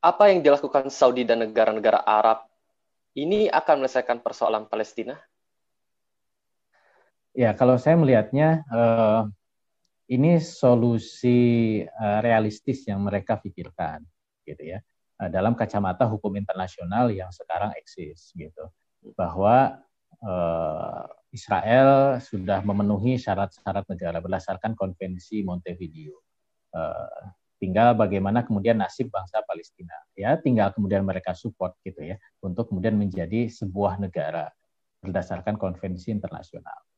Apa 0.00 0.32
yang 0.32 0.40
dilakukan 0.40 0.88
Saudi 0.88 1.28
dan 1.28 1.44
negara-negara 1.44 2.00
Arab 2.00 2.48
ini 3.12 3.52
akan 3.52 3.84
menyelesaikan 3.84 4.24
persoalan 4.24 4.64
Palestina? 4.64 5.20
Ya, 7.30 7.54
kalau 7.54 7.78
saya 7.78 7.94
melihatnya 7.94 8.66
uh, 8.74 9.30
ini 10.10 10.42
solusi 10.42 11.78
uh, 11.86 12.18
realistis 12.18 12.82
yang 12.90 13.06
mereka 13.06 13.38
pikirkan, 13.38 14.02
gitu 14.42 14.74
ya, 14.74 14.82
uh, 15.22 15.30
dalam 15.30 15.54
kacamata 15.54 16.10
hukum 16.10 16.34
internasional 16.34 17.06
yang 17.14 17.30
sekarang 17.30 17.70
eksis, 17.78 18.34
gitu, 18.34 18.66
bahwa 19.14 19.78
uh, 20.26 21.06
Israel 21.30 22.18
sudah 22.18 22.66
memenuhi 22.66 23.14
syarat-syarat 23.14 23.86
negara 23.86 24.18
berdasarkan 24.18 24.74
konvensi 24.74 25.46
Montevideo. 25.46 26.18
Uh, 26.74 27.30
tinggal 27.62 27.94
bagaimana 27.94 28.42
kemudian 28.42 28.82
nasib 28.82 29.14
bangsa 29.14 29.38
Palestina. 29.46 29.94
Ya 30.18 30.34
tinggal 30.34 30.74
kemudian 30.74 31.06
mereka 31.06 31.38
support 31.38 31.78
gitu 31.86 32.02
ya 32.02 32.18
untuk 32.42 32.74
kemudian 32.74 32.98
menjadi 32.98 33.46
sebuah 33.46 34.02
negara 34.02 34.50
berdasarkan 34.98 35.54
konvensi 35.54 36.10
internasional 36.10 36.89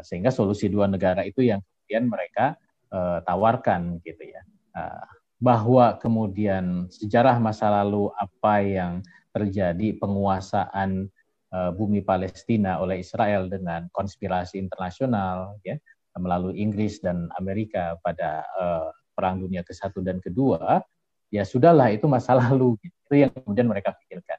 sehingga 0.00 0.32
solusi 0.32 0.72
dua 0.72 0.88
negara 0.88 1.22
itu 1.24 1.44
yang 1.44 1.60
kemudian 1.60 2.08
mereka 2.08 2.56
uh, 2.92 3.20
tawarkan 3.24 4.00
gitu 4.00 4.24
ya 4.24 4.42
uh, 4.76 5.04
bahwa 5.42 6.00
kemudian 6.00 6.88
sejarah 6.88 7.36
masa 7.36 7.68
lalu 7.68 8.08
apa 8.16 8.54
yang 8.64 8.92
terjadi 9.34 9.98
penguasaan 10.00 11.10
uh, 11.52 11.70
bumi 11.74 12.00
Palestina 12.00 12.80
oleh 12.80 13.04
Israel 13.04 13.50
dengan 13.52 13.90
konspirasi 13.92 14.56
internasional 14.56 15.58
ya 15.66 15.76
melalui 16.18 16.62
Inggris 16.62 17.02
dan 17.02 17.26
Amerika 17.38 17.98
pada 18.02 18.46
uh, 18.54 18.90
Perang 19.14 19.42
Dunia 19.42 19.62
ke-1 19.62 19.94
dan 20.02 20.18
kedua, 20.18 20.82
ya 21.30 21.42
sudahlah 21.46 21.90
itu 21.90 22.06
masa 22.06 22.34
lalu. 22.38 22.78
Gitu. 22.82 22.94
Itu 23.04 23.14
yang 23.18 23.32
kemudian 23.34 23.68
mereka 23.70 23.94
pikirkan. 23.94 24.38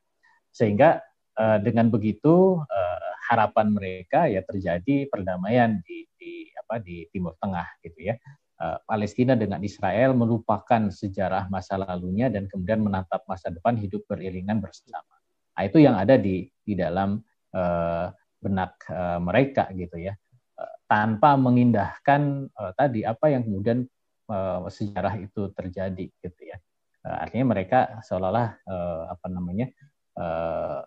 Sehingga 0.51 1.03
uh, 1.39 1.59
dengan 1.59 1.91
begitu 1.91 2.59
uh, 2.59 3.13
harapan 3.25 3.73
mereka 3.73 4.29
ya 4.29 4.45
terjadi 4.45 5.09
perdamaian 5.09 5.81
di, 5.81 6.05
di 6.17 6.49
apa 6.55 6.81
di 6.81 7.05
Timur 7.09 7.33
Tengah 7.41 7.67
gitu 7.81 8.11
ya. 8.11 8.15
Uh, 8.55 8.79
Palestina 8.87 9.35
dengan 9.35 9.59
Israel 9.59 10.15
merupakan 10.15 10.87
sejarah 10.87 11.51
masa 11.51 11.75
lalunya 11.75 12.31
dan 12.31 12.47
kemudian 12.47 12.87
menatap 12.87 13.27
masa 13.27 13.51
depan 13.51 13.75
hidup 13.75 14.07
beriringan 14.07 14.63
bersama. 14.63 15.11
Nah, 15.59 15.63
itu 15.67 15.83
yang 15.83 15.99
ada 15.99 16.15
di 16.15 16.47
di 16.63 16.71
dalam 16.71 17.19
uh, 17.51 18.07
benak 18.39 18.79
uh, 18.87 19.19
mereka 19.19 19.67
gitu 19.75 19.99
ya 19.99 20.15
tanpa 20.85 21.33
mengindahkan 21.35 22.49
uh, 22.53 22.71
tadi 22.77 23.01
apa 23.01 23.33
yang 23.33 23.41
kemudian 23.45 23.89
uh, 24.29 24.65
sejarah 24.69 25.17
itu 25.17 25.49
terjadi 25.53 26.05
gitu 26.21 26.41
ya. 26.45 26.57
Uh, 27.05 27.17
artinya 27.25 27.53
mereka 27.57 28.01
seolah-olah 28.05 28.49
uh, 28.65 29.03
apa 29.13 29.27
namanya 29.29 29.67
uh, 30.17 30.81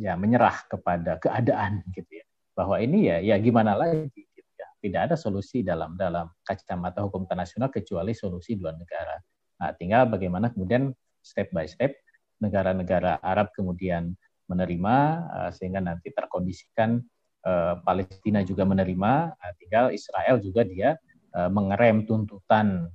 ya 0.00 0.16
menyerah 0.16 0.64
kepada 0.64 1.20
keadaan 1.20 1.84
gitu 1.92 2.08
ya. 2.08 2.24
Bahwa 2.56 2.80
ini 2.80 3.12
ya 3.12 3.20
ya 3.20 3.36
gimana 3.36 3.76
lagi 3.76 4.08
gitu 4.16 4.50
ya. 4.56 4.66
Tidak 4.80 5.00
ada 5.12 5.16
solusi 5.20 5.60
dalam 5.60 6.00
dalam 6.00 6.32
kacamata 6.40 7.04
hukum 7.04 7.28
internasional 7.28 7.68
kecuali 7.68 8.16
solusi 8.16 8.56
dua 8.56 8.72
negara. 8.72 9.20
Nah, 9.60 9.76
tinggal 9.76 10.08
bagaimana 10.08 10.48
kemudian 10.48 10.96
step 11.20 11.52
by 11.52 11.68
step 11.68 11.92
negara-negara 12.40 13.20
Arab 13.20 13.52
kemudian 13.52 14.16
menerima 14.50 14.96
uh, 15.30 15.50
sehingga 15.54 15.78
nanti 15.78 16.10
terkondisikan 16.10 16.98
uh, 17.46 17.78
Palestina 17.84 18.42
juga 18.42 18.66
menerima, 18.66 19.36
uh, 19.36 19.52
tinggal 19.60 19.94
Israel 19.94 20.42
juga 20.42 20.66
dia 20.66 20.96
mengerem 21.30 22.10
tuntutan 22.10 22.90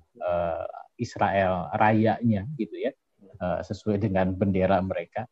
Israel 0.99 1.71
rayanya 1.71 2.43
gitu 2.59 2.75
ya 2.75 2.91
sesuai 3.63 3.95
dengan 3.95 4.35
bendera 4.35 4.83
mereka 4.83 5.23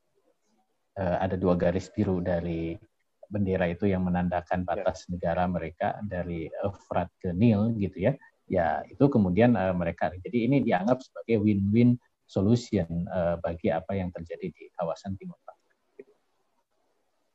uh, 0.97 1.17
ada 1.21 1.35
dua 1.39 1.53
garis 1.57 1.89
biru 1.93 2.19
dari 2.19 2.77
bendera 3.27 3.65
itu 3.69 3.89
yang 3.89 4.05
menandakan 4.05 4.61
ya. 4.61 4.67
batas 4.67 5.05
ya. 5.05 5.17
negara 5.17 5.43
mereka 5.49 5.97
dari 6.05 6.49
Efrat 6.61 7.09
ke 7.17 7.33
Nil 7.33 7.73
gitu 7.79 8.09
ya 8.09 8.13
ya 8.45 8.83
itu 8.85 9.05
kemudian 9.07 9.55
uh, 9.55 9.73
mereka 9.73 10.11
jadi 10.19 10.51
ini 10.51 10.61
dianggap 10.61 10.99
sebagai 11.01 11.41
win-win 11.41 11.95
solution 12.27 13.07
uh, 13.09 13.39
bagi 13.39 13.71
apa 13.71 13.95
yang 13.95 14.11
terjadi 14.11 14.51
di 14.51 14.63
kawasan 14.75 15.15
Timur 15.19 15.37
Tengah. 15.43 15.61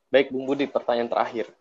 Baik, 0.09 0.33
Bung 0.33 0.49
Budi, 0.49 0.65
pertanyaan 0.65 1.13
terakhir 1.13 1.53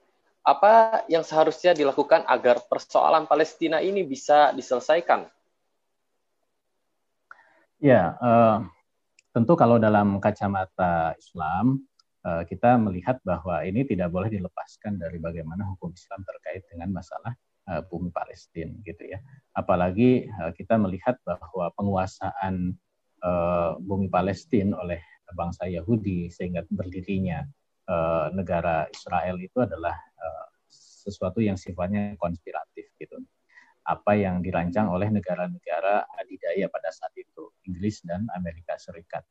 apa 0.47 1.03
yang 1.11 1.27
seharusnya 1.27 1.75
dilakukan 1.75 2.23
agar 2.23 2.63
persoalan 2.71 3.27
Palestina 3.27 3.83
ini 3.83 4.07
bisa 4.07 4.55
diselesaikan? 4.55 5.27
Ya, 7.83 8.15
uh, 8.23 8.63
tentu 9.37 9.53
kalau 9.53 9.77
dalam 9.77 10.17
kacamata 10.17 11.13
Islam 11.13 11.77
uh, 12.25 12.41
kita 12.41 12.73
melihat 12.81 13.21
bahwa 13.21 13.61
ini 13.61 13.85
tidak 13.85 14.09
boleh 14.09 14.33
dilepaskan 14.33 14.97
dari 14.97 15.21
bagaimana 15.21 15.61
hukum 15.77 15.93
Islam 15.93 16.25
terkait 16.25 16.65
dengan 16.73 16.89
masalah 16.89 17.37
uh, 17.69 17.85
bumi 17.85 18.09
Palestina 18.09 18.73
gitu 18.81 19.05
ya. 19.05 19.21
Apalagi 19.53 20.25
uh, 20.41 20.49
kita 20.57 20.81
melihat 20.81 21.21
bahwa 21.21 21.69
penguasaan 21.77 22.73
bumi 23.81 24.13
Palestina 24.13 24.77
oleh 24.77 25.01
bangsa 25.33 25.65
Yahudi 25.65 26.29
sehingga 26.29 26.61
berdirinya 26.69 27.41
negara 28.29 28.85
Israel 28.93 29.41
itu 29.41 29.57
adalah 29.57 29.97
sesuatu 30.77 31.41
yang 31.41 31.57
sifatnya 31.57 32.13
konspiratif 32.21 32.93
gitu 33.01 33.17
apa 33.87 34.19
yang 34.19 34.43
dirancang 34.43 34.91
oleh 34.91 35.07
negara-negara 35.07 36.11
adidaya 36.19 36.67
pada 36.67 36.91
saat 36.91 37.15
itu, 37.15 37.55
Inggris 37.63 38.03
dan 38.03 38.27
Amerika 38.35 38.75
Serikat. 38.75 39.23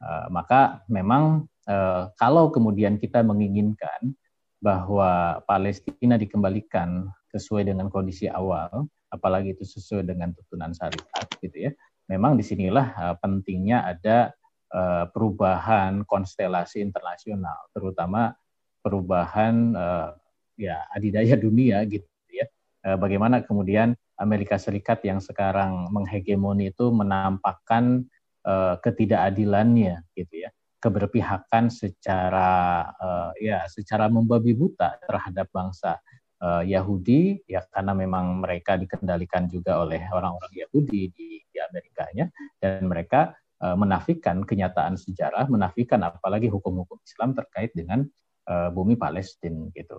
Uh, 0.00 0.32
maka 0.32 0.80
memang 0.88 1.44
uh, 1.68 2.08
kalau 2.16 2.48
kemudian 2.48 2.96
kita 2.96 3.20
menginginkan 3.20 4.16
bahwa 4.64 5.44
Palestina 5.44 6.16
dikembalikan 6.16 7.04
sesuai 7.30 7.68
dengan 7.68 7.92
kondisi 7.92 8.26
awal, 8.26 8.88
apalagi 9.12 9.52
itu 9.52 9.68
sesuai 9.68 10.08
dengan 10.08 10.32
tuntunan 10.32 10.72
syariat, 10.72 11.28
gitu 11.44 11.68
ya. 11.68 11.72
Memang 12.08 12.40
di 12.40 12.42
sinilah 12.42 12.86
uh, 12.96 13.14
pentingnya 13.20 13.84
ada 13.84 14.32
perubahan 15.16 16.04
konstelasi 16.04 16.84
internasional, 16.84 17.72
terutama 17.72 18.36
perubahan 18.84 19.72
ya 20.60 20.84
adidaya 20.92 21.40
dunia 21.40 21.88
gitu 21.88 22.04
Eh, 22.04 22.17
bagaimana 22.84 23.42
kemudian 23.42 23.98
Amerika 24.18 24.58
Serikat 24.58 25.00
yang 25.06 25.22
sekarang 25.22 25.94
menghegemoni 25.94 26.74
itu 26.74 26.90
menampakkan 26.90 28.06
uh, 28.42 28.74
ketidakadilannya 28.82 30.02
gitu 30.18 30.34
ya. 30.46 30.50
Keberpihakan 30.78 31.74
secara 31.74 32.86
uh, 32.98 33.30
ya 33.38 33.66
secara 33.66 34.06
membabi 34.06 34.54
buta 34.54 34.98
terhadap 35.06 35.48
bangsa 35.50 35.98
Yahudi 36.62 37.42
ya 37.50 37.66
karena 37.66 37.98
memang 37.98 38.46
mereka 38.46 38.78
dikendalikan 38.78 39.50
juga 39.50 39.82
oleh 39.82 40.06
orang-orang 40.06 40.54
Yahudi 40.54 41.10
di, 41.10 41.42
di 41.42 41.58
Amerikanya. 41.58 42.30
Dan 42.62 42.86
mereka 42.86 43.34
menafikan 43.58 44.46
kenyataan 44.46 44.94
sejarah 44.94 45.50
menafikan 45.50 45.98
apalagi 46.06 46.46
hukum-hukum 46.46 47.02
Islam 47.02 47.34
terkait 47.34 47.74
dengan 47.74 48.06
bumi 48.46 48.94
Palestina 48.94 49.66
gitu 49.74 49.98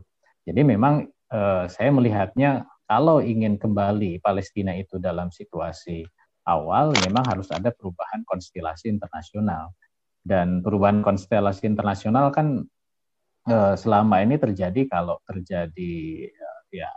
jadi 0.50 0.66
memang 0.66 1.06
uh, 1.30 1.70
saya 1.70 1.94
melihatnya 1.94 2.66
kalau 2.90 3.22
ingin 3.22 3.62
kembali 3.62 4.18
Palestina 4.18 4.74
itu 4.74 4.98
dalam 4.98 5.30
situasi 5.30 6.02
awal, 6.50 6.90
memang 7.06 7.22
harus 7.22 7.54
ada 7.54 7.70
perubahan 7.70 8.26
konstelasi 8.26 8.90
internasional. 8.90 9.70
Dan 10.26 10.66
perubahan 10.66 11.06
konstelasi 11.06 11.70
internasional 11.70 12.34
kan 12.34 12.66
uh, 13.46 13.76
selama 13.78 14.26
ini 14.26 14.42
terjadi 14.42 14.90
kalau 14.90 15.22
terjadi 15.22 15.94
uh, 16.34 16.62
ya 16.74 16.90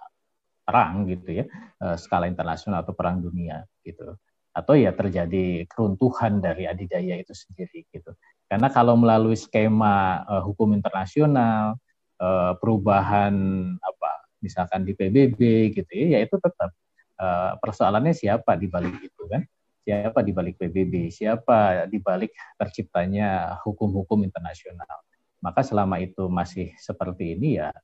perang 0.65 1.05
gitu 1.13 1.45
ya, 1.45 1.45
uh, 1.85 2.01
skala 2.01 2.25
internasional 2.25 2.81
atau 2.81 2.97
perang 2.97 3.21
dunia 3.21 3.61
gitu. 3.85 4.17
Atau 4.57 4.81
ya 4.81 4.97
terjadi 4.97 5.69
keruntuhan 5.69 6.41
dari 6.41 6.65
adidaya 6.65 7.21
itu 7.21 7.37
sendiri 7.37 7.85
gitu. 7.93 8.17
Karena 8.49 8.73
kalau 8.73 8.97
melalui 8.97 9.37
skema 9.37 10.25
uh, 10.25 10.41
hukum 10.41 10.73
internasional, 10.73 11.77
uh, 12.23 12.52
perubahan 12.57 13.35
apa 13.83 14.11
misalkan 14.38 14.87
di 14.87 14.95
PBB 14.95 15.71
gitu 15.75 15.91
ya, 15.91 16.23
itu 16.23 16.38
tetap 16.38 16.71
uh, 17.19 17.59
persoalannya 17.59 18.14
siapa 18.14 18.55
di 18.55 18.71
balik 18.71 19.02
itu 19.02 19.23
kan? 19.26 19.43
Siapa 19.83 20.23
di 20.23 20.31
balik 20.31 20.62
PBB? 20.62 21.11
Siapa 21.11 21.91
di 21.91 21.99
balik 21.99 22.31
terciptanya 22.55 23.59
hukum-hukum 23.67 24.23
internasional? 24.23 25.02
Maka 25.43 25.67
selama 25.67 25.99
itu 25.99 26.31
masih 26.31 26.71
seperti 26.79 27.35
ini 27.35 27.59
ya 27.59 27.75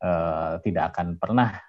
uh, 0.00 0.56
tidak 0.64 0.96
akan 0.96 1.20
pernah 1.20 1.60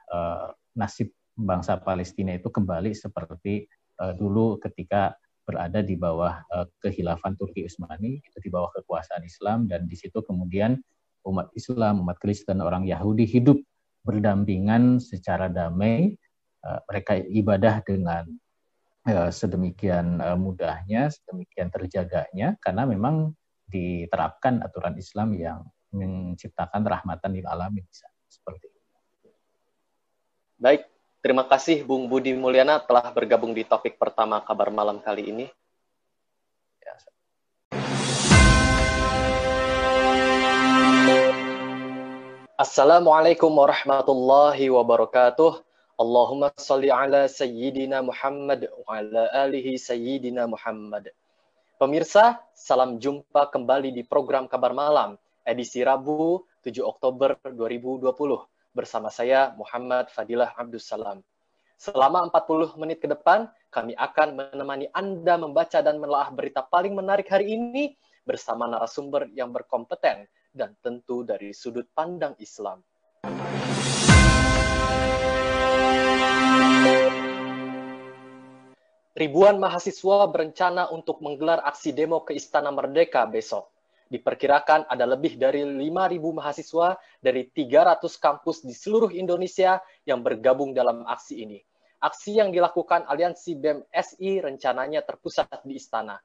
nasib 0.75 1.11
bangsa 1.35 1.75
Palestina 1.83 2.31
itu 2.31 2.47
kembali 2.47 2.95
seperti 2.95 3.67
dulu 4.15 4.55
ketika 4.63 5.11
berada 5.43 5.83
di 5.83 5.99
bawah 5.99 6.39
kehilafan 6.79 7.35
Turki 7.35 7.67
Utsmani 7.67 8.23
itu 8.23 8.37
di 8.39 8.47
bawah 8.47 8.71
kekuasaan 8.79 9.27
Islam 9.27 9.67
dan 9.67 9.87
di 9.91 9.95
situ 9.99 10.23
kemudian 10.23 10.79
umat 11.25 11.51
Islam, 11.57 12.05
umat 12.05 12.17
Kristen, 12.21 12.61
orang 12.61 12.85
Yahudi 12.85 13.25
hidup 13.25 13.57
berdampingan 14.05 15.01
secara 15.01 15.49
damai, 15.49 16.13
uh, 16.61 16.79
mereka 16.85 17.17
ibadah 17.17 17.81
dengan 17.81 18.23
uh, 19.09 19.33
sedemikian 19.33 20.21
uh, 20.21 20.37
mudahnya, 20.37 21.09
sedemikian 21.09 21.73
terjaganya, 21.73 22.53
karena 22.61 22.85
memang 22.85 23.33
diterapkan 23.65 24.61
aturan 24.61 24.93
Islam 25.01 25.33
yang 25.33 25.59
menciptakan 25.89 26.85
rahmatan 26.85 27.33
lil 27.33 27.47
alamin 27.49 27.85
seperti 28.29 28.69
itu. 28.69 28.81
Baik, 30.61 30.85
terima 31.25 31.49
kasih 31.49 31.81
Bung 31.81 32.05
Budi 32.05 32.35
Mulyana 32.37 32.77
telah 32.83 33.09
bergabung 33.09 33.57
di 33.57 33.65
topik 33.65 33.97
pertama 33.97 34.43
kabar 34.45 34.69
malam 34.69 35.01
kali 35.01 35.33
ini. 35.33 35.45
Assalamualaikum 42.55 43.51
warahmatullahi 43.51 44.71
wabarakatuh. 44.71 45.59
Allahumma 45.99 46.55
salli 46.55 46.87
ala 46.87 47.27
sayyidina 47.27 47.99
Muhammad 47.99 48.71
wa 48.71 48.95
ala 48.95 49.27
alihi 49.43 49.75
sayyidina 49.75 50.47
Muhammad. 50.47 51.11
Pemirsa, 51.75 52.39
salam 52.55 52.95
jumpa 52.95 53.51
kembali 53.51 53.91
di 53.91 54.07
program 54.07 54.47
Kabar 54.47 54.71
Malam, 54.71 55.19
edisi 55.43 55.83
Rabu 55.83 56.47
7 56.63 56.79
Oktober 56.79 57.35
2020 57.43 58.07
bersama 58.71 59.11
saya 59.11 59.51
Muhammad 59.59 60.07
Fadilah 60.15 60.55
Abdussalam. 60.55 61.19
Selama 61.75 62.23
40 62.31 62.79
menit 62.79 63.03
ke 63.03 63.11
depan, 63.11 63.51
kami 63.67 63.99
akan 63.99 64.31
menemani 64.31 64.87
Anda 64.95 65.35
membaca 65.35 65.83
dan 65.83 65.99
menelaah 65.99 66.31
berita 66.31 66.63
paling 66.63 66.95
menarik 66.95 67.27
hari 67.27 67.51
ini 67.51 67.99
bersama 68.23 68.63
narasumber 68.63 69.27
yang 69.35 69.51
berkompeten 69.51 70.31
dan 70.55 70.71
tentu 70.79 71.27
dari 71.27 71.51
sudut 71.51 71.83
pandang 71.91 72.31
Islam. 72.39 72.79
Ribuan 79.15 79.59
mahasiswa 79.63 80.27
berencana 80.27 80.91
untuk 80.91 81.23
menggelar 81.23 81.63
aksi 81.63 81.95
demo 81.95 82.23
ke 82.23 82.35
Istana 82.35 82.67
Merdeka 82.71 83.23
besok. 83.27 83.71
Diperkirakan 84.11 84.91
ada 84.91 85.07
lebih 85.07 85.39
dari 85.39 85.63
5.000 85.63 86.19
mahasiswa 86.19 86.99
dari 87.23 87.47
300 87.47 88.05
kampus 88.19 88.67
di 88.67 88.75
seluruh 88.75 89.15
Indonesia 89.15 89.79
yang 90.03 90.19
bergabung 90.19 90.75
dalam 90.75 91.07
aksi 91.07 91.47
ini. 91.47 91.63
Aksi 92.03 92.37
yang 92.37 92.51
dilakukan 92.51 93.07
Aliansi 93.07 93.55
BEM 93.55 93.87
SI 93.89 94.43
rencananya 94.43 95.01
terpusat 95.01 95.63
di 95.63 95.79
Istana. 95.79 96.19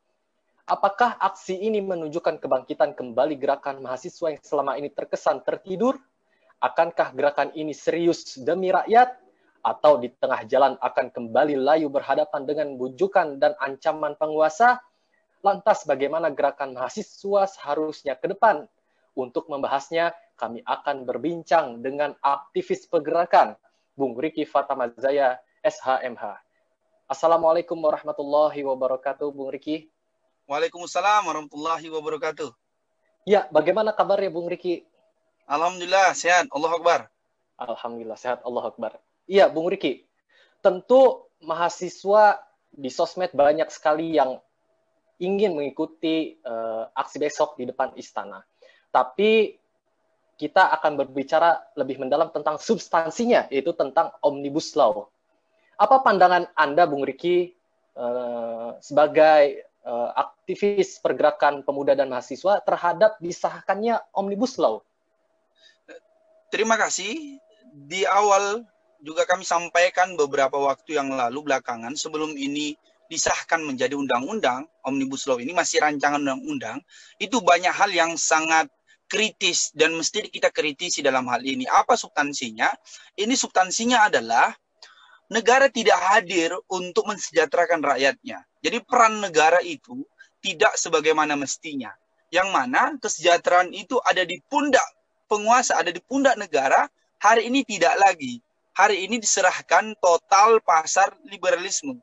Apakah 0.68 1.16
aksi 1.16 1.56
ini 1.56 1.80
menunjukkan 1.80 2.40
kebangkitan 2.40 2.92
kembali 2.92 3.36
gerakan 3.40 3.80
mahasiswa 3.80 4.36
yang 4.36 4.42
selama 4.44 4.76
ini 4.76 4.92
terkesan 4.92 5.40
tertidur? 5.44 5.96
Akankah 6.60 7.16
gerakan 7.16 7.52
ini 7.56 7.72
serius 7.72 8.36
demi 8.36 8.68
rakyat? 8.68 9.16
Atau 9.60 10.00
di 10.00 10.08
tengah 10.12 10.44
jalan 10.48 10.76
akan 10.80 11.12
kembali 11.12 11.56
layu 11.56 11.92
berhadapan 11.92 12.48
dengan 12.48 12.68
bujukan 12.80 13.40
dan 13.40 13.56
ancaman 13.60 14.16
penguasa? 14.16 14.80
Lantas 15.40 15.88
bagaimana 15.88 16.28
gerakan 16.28 16.76
mahasiswa 16.76 17.48
seharusnya 17.48 18.16
ke 18.16 18.28
depan? 18.28 18.68
Untuk 19.16 19.48
membahasnya, 19.48 20.12
kami 20.40 20.64
akan 20.64 21.04
berbincang 21.04 21.84
dengan 21.84 22.16
aktivis 22.24 22.88
pergerakan, 22.88 23.56
Bung 23.92 24.16
Riki 24.16 24.48
Fatamazaya, 24.48 25.36
SHMH. 25.60 26.40
Assalamualaikum 27.04 27.76
warahmatullahi 27.76 28.64
wabarakatuh, 28.64 29.28
Bung 29.34 29.52
Riki. 29.52 29.92
Waalaikumsalam 30.50 31.30
warahmatullahi 31.30 31.86
wabarakatuh. 31.94 32.50
Ya, 33.22 33.46
bagaimana 33.54 33.94
kabarnya 33.94 34.34
Bung 34.34 34.50
Riki? 34.50 34.82
Alhamdulillah 35.46 36.10
sehat, 36.10 36.50
Allah 36.50 36.74
Akbar. 36.74 37.00
Alhamdulillah 37.54 38.18
sehat, 38.18 38.42
Allah 38.42 38.66
Akbar. 38.66 38.98
Iya, 39.30 39.46
Bung 39.46 39.70
Riki. 39.70 40.10
Tentu 40.58 41.30
mahasiswa 41.38 42.42
di 42.66 42.90
sosmed 42.90 43.30
banyak 43.30 43.70
sekali 43.70 44.18
yang 44.18 44.42
ingin 45.22 45.54
mengikuti 45.54 46.42
uh, 46.42 46.90
aksi 46.98 47.22
besok 47.22 47.54
di 47.54 47.70
depan 47.70 47.94
istana. 47.94 48.42
Tapi 48.90 49.54
kita 50.34 50.74
akan 50.82 50.98
berbicara 50.98 51.62
lebih 51.78 52.02
mendalam 52.02 52.34
tentang 52.34 52.58
substansinya, 52.58 53.46
yaitu 53.54 53.70
tentang 53.78 54.10
Omnibus 54.18 54.74
Law. 54.74 55.14
Apa 55.78 56.02
pandangan 56.02 56.50
Anda, 56.58 56.90
Bung 56.90 57.06
Riki, 57.06 57.54
uh, 57.94 58.74
sebagai 58.82 59.69
uh, 59.84 60.10
aktivis 60.16 61.00
pergerakan 61.00 61.62
pemuda 61.64 61.96
dan 61.96 62.10
mahasiswa 62.12 62.60
terhadap 62.64 63.16
disahkannya 63.20 64.00
Omnibus 64.12 64.56
Law? 64.60 64.84
Terima 66.50 66.74
kasih. 66.74 67.38
Di 67.70 68.02
awal 68.02 68.66
juga 69.00 69.24
kami 69.24 69.46
sampaikan 69.46 70.18
beberapa 70.18 70.58
waktu 70.58 70.98
yang 70.98 71.14
lalu 71.14 71.46
belakangan 71.46 71.94
sebelum 71.94 72.34
ini 72.34 72.74
disahkan 73.10 73.62
menjadi 73.66 73.98
undang-undang, 73.98 74.70
Omnibus 74.86 75.26
Law 75.26 75.42
ini 75.42 75.50
masih 75.50 75.82
rancangan 75.82 76.22
undang-undang, 76.22 76.78
itu 77.18 77.42
banyak 77.42 77.74
hal 77.74 77.90
yang 77.90 78.14
sangat 78.14 78.70
kritis 79.10 79.74
dan 79.74 79.98
mesti 79.98 80.30
kita 80.30 80.54
kritisi 80.54 81.02
dalam 81.02 81.26
hal 81.26 81.42
ini. 81.42 81.66
Apa 81.66 81.98
substansinya? 81.98 82.70
Ini 83.18 83.34
substansinya 83.34 84.06
adalah 84.06 84.54
negara 85.30 85.70
tidak 85.70 85.96
hadir 85.96 86.52
untuk 86.68 87.06
mensejahterakan 87.06 87.80
rakyatnya. 87.80 88.42
Jadi 88.60 88.78
peran 88.84 89.22
negara 89.22 89.62
itu 89.62 90.04
tidak 90.42 90.76
sebagaimana 90.76 91.38
mestinya. 91.38 91.94
Yang 92.30 92.48
mana 92.50 92.94
kesejahteraan 93.00 93.72
itu 93.74 93.98
ada 94.02 94.22
di 94.26 94.38
pundak 94.46 94.86
penguasa, 95.26 95.78
ada 95.78 95.90
di 95.90 95.98
pundak 96.02 96.38
negara, 96.38 96.86
hari 97.22 97.46
ini 97.46 97.62
tidak 97.62 97.94
lagi. 97.98 98.42
Hari 98.74 99.06
ini 99.06 99.18
diserahkan 99.18 99.94
total 99.98 100.62
pasar 100.62 101.14
liberalisme 101.26 101.98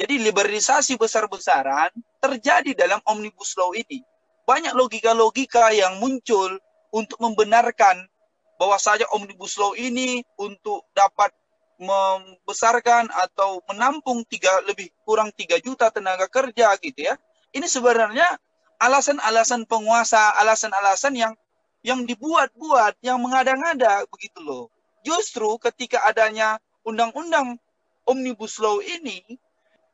jadi 0.00 0.16
liberalisasi 0.16 0.96
besar-besaran 0.96 1.92
terjadi 2.24 2.72
dalam 2.72 3.04
Omnibus 3.04 3.52
Law 3.60 3.76
ini. 3.76 4.00
Banyak 4.48 4.72
logika-logika 4.72 5.76
yang 5.76 6.00
muncul 6.00 6.56
untuk 6.88 7.20
membenarkan 7.20 8.08
bahwa 8.56 8.80
saja 8.80 9.04
Omnibus 9.12 9.60
Law 9.60 9.76
ini 9.76 10.24
untuk 10.40 10.88
dapat 10.96 11.36
membesarkan 11.80 13.08
atau 13.08 13.64
menampung 13.72 14.20
tiga 14.28 14.52
lebih 14.68 14.92
kurang 15.08 15.32
tiga 15.32 15.56
juta 15.56 15.88
tenaga 15.88 16.28
kerja 16.28 16.76
gitu 16.78 17.08
ya. 17.08 17.16
Ini 17.56 17.64
sebenarnya 17.64 18.36
alasan-alasan 18.76 19.64
penguasa, 19.64 20.36
alasan-alasan 20.36 21.16
yang 21.16 21.32
yang 21.80 22.04
dibuat-buat, 22.04 23.00
yang 23.00 23.16
mengada-ngada 23.24 24.04
begitu 24.12 24.44
loh. 24.44 24.68
Justru 25.00 25.56
ketika 25.56 26.04
adanya 26.04 26.60
undang-undang 26.84 27.56
Omnibus 28.04 28.60
Law 28.60 28.84
ini 28.84 29.24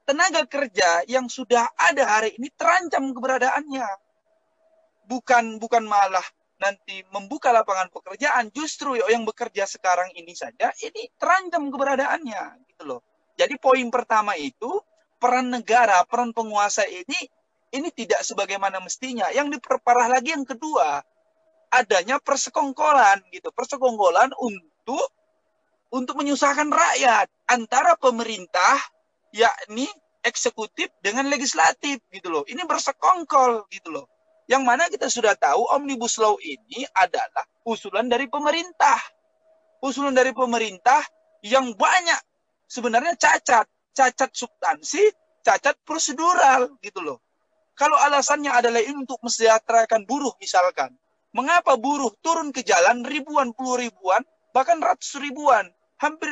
tenaga 0.03 0.43
kerja 0.47 1.07
yang 1.07 1.31
sudah 1.31 1.71
ada 1.79 2.03
hari 2.19 2.35
ini 2.35 2.51
terancam 2.55 3.15
keberadaannya. 3.15 3.87
Bukan 5.07 5.63
bukan 5.63 5.87
malah 5.87 6.27
nanti 6.57 7.05
membuka 7.13 7.53
lapangan 7.53 7.93
pekerjaan, 7.93 8.49
justru 8.53 8.97
yang 8.97 9.29
bekerja 9.29 9.69
sekarang 9.69 10.13
ini 10.17 10.33
saja 10.33 10.73
ini 10.81 11.13
terancam 11.21 11.69
keberadaannya 11.69 12.43
gitu 12.73 12.85
loh. 12.89 13.01
Jadi 13.37 13.61
poin 13.61 13.85
pertama 13.93 14.33
itu 14.41 14.81
peran 15.21 15.53
negara, 15.53 16.01
peran 16.09 16.33
penguasa 16.33 16.89
ini 16.89 17.21
ini 17.77 17.89
tidak 17.93 18.25
sebagaimana 18.25 18.81
mestinya. 18.81 19.29
Yang 19.33 19.61
diperparah 19.61 20.09
lagi 20.09 20.33
yang 20.33 20.49
kedua, 20.49 21.05
adanya 21.69 22.17
persekongkolan 22.17 23.29
gitu, 23.29 23.53
persekongkolan 23.53 24.33
untuk 24.41 25.13
untuk 25.93 26.19
menyusahkan 26.19 26.67
rakyat 26.73 27.29
antara 27.47 27.95
pemerintah 28.01 28.81
yakni 29.31 29.87
eksekutif 30.25 30.91
dengan 31.05 31.31
legislatif 31.31 32.03
gitu 32.11 32.33
loh. 32.33 32.43
Ini 32.49 32.67
bersekongkol 32.67 33.71
gitu 33.71 33.95
loh. 33.95 34.11
Yang 34.47 34.63
mana 34.63 34.87
kita 34.87 35.11
sudah 35.11 35.35
tahu 35.35 35.67
Omnibus 35.75 36.19
Law 36.23 36.39
ini 36.39 36.87
adalah 36.95 37.47
usulan 37.67 38.07
dari 38.07 38.31
pemerintah. 38.31 38.99
Usulan 39.83 40.15
dari 40.15 40.31
pemerintah 40.31 41.03
yang 41.43 41.75
banyak 41.75 42.21
sebenarnya 42.71 43.19
cacat. 43.19 43.67
Cacat 43.97 44.29
substansi, 44.37 45.09
cacat 45.41 45.81
prosedural 45.81 46.69
gitu 46.85 47.01
loh. 47.01 47.25
Kalau 47.73 47.97
alasannya 47.97 48.53
adalah 48.53 48.85
ini 48.85 49.09
untuk 49.09 49.17
mesejahterakan 49.25 50.05
buruh 50.05 50.37
misalkan. 50.37 50.93
Mengapa 51.33 51.81
buruh 51.81 52.13
turun 52.21 52.53
ke 52.53 52.61
jalan 52.61 53.05
ribuan, 53.09 53.57
puluh 53.57 53.81
ribuan, 53.81 54.21
bahkan 54.53 54.77
ratus 54.85 55.17
ribuan. 55.17 55.65
Hampir 55.97 56.29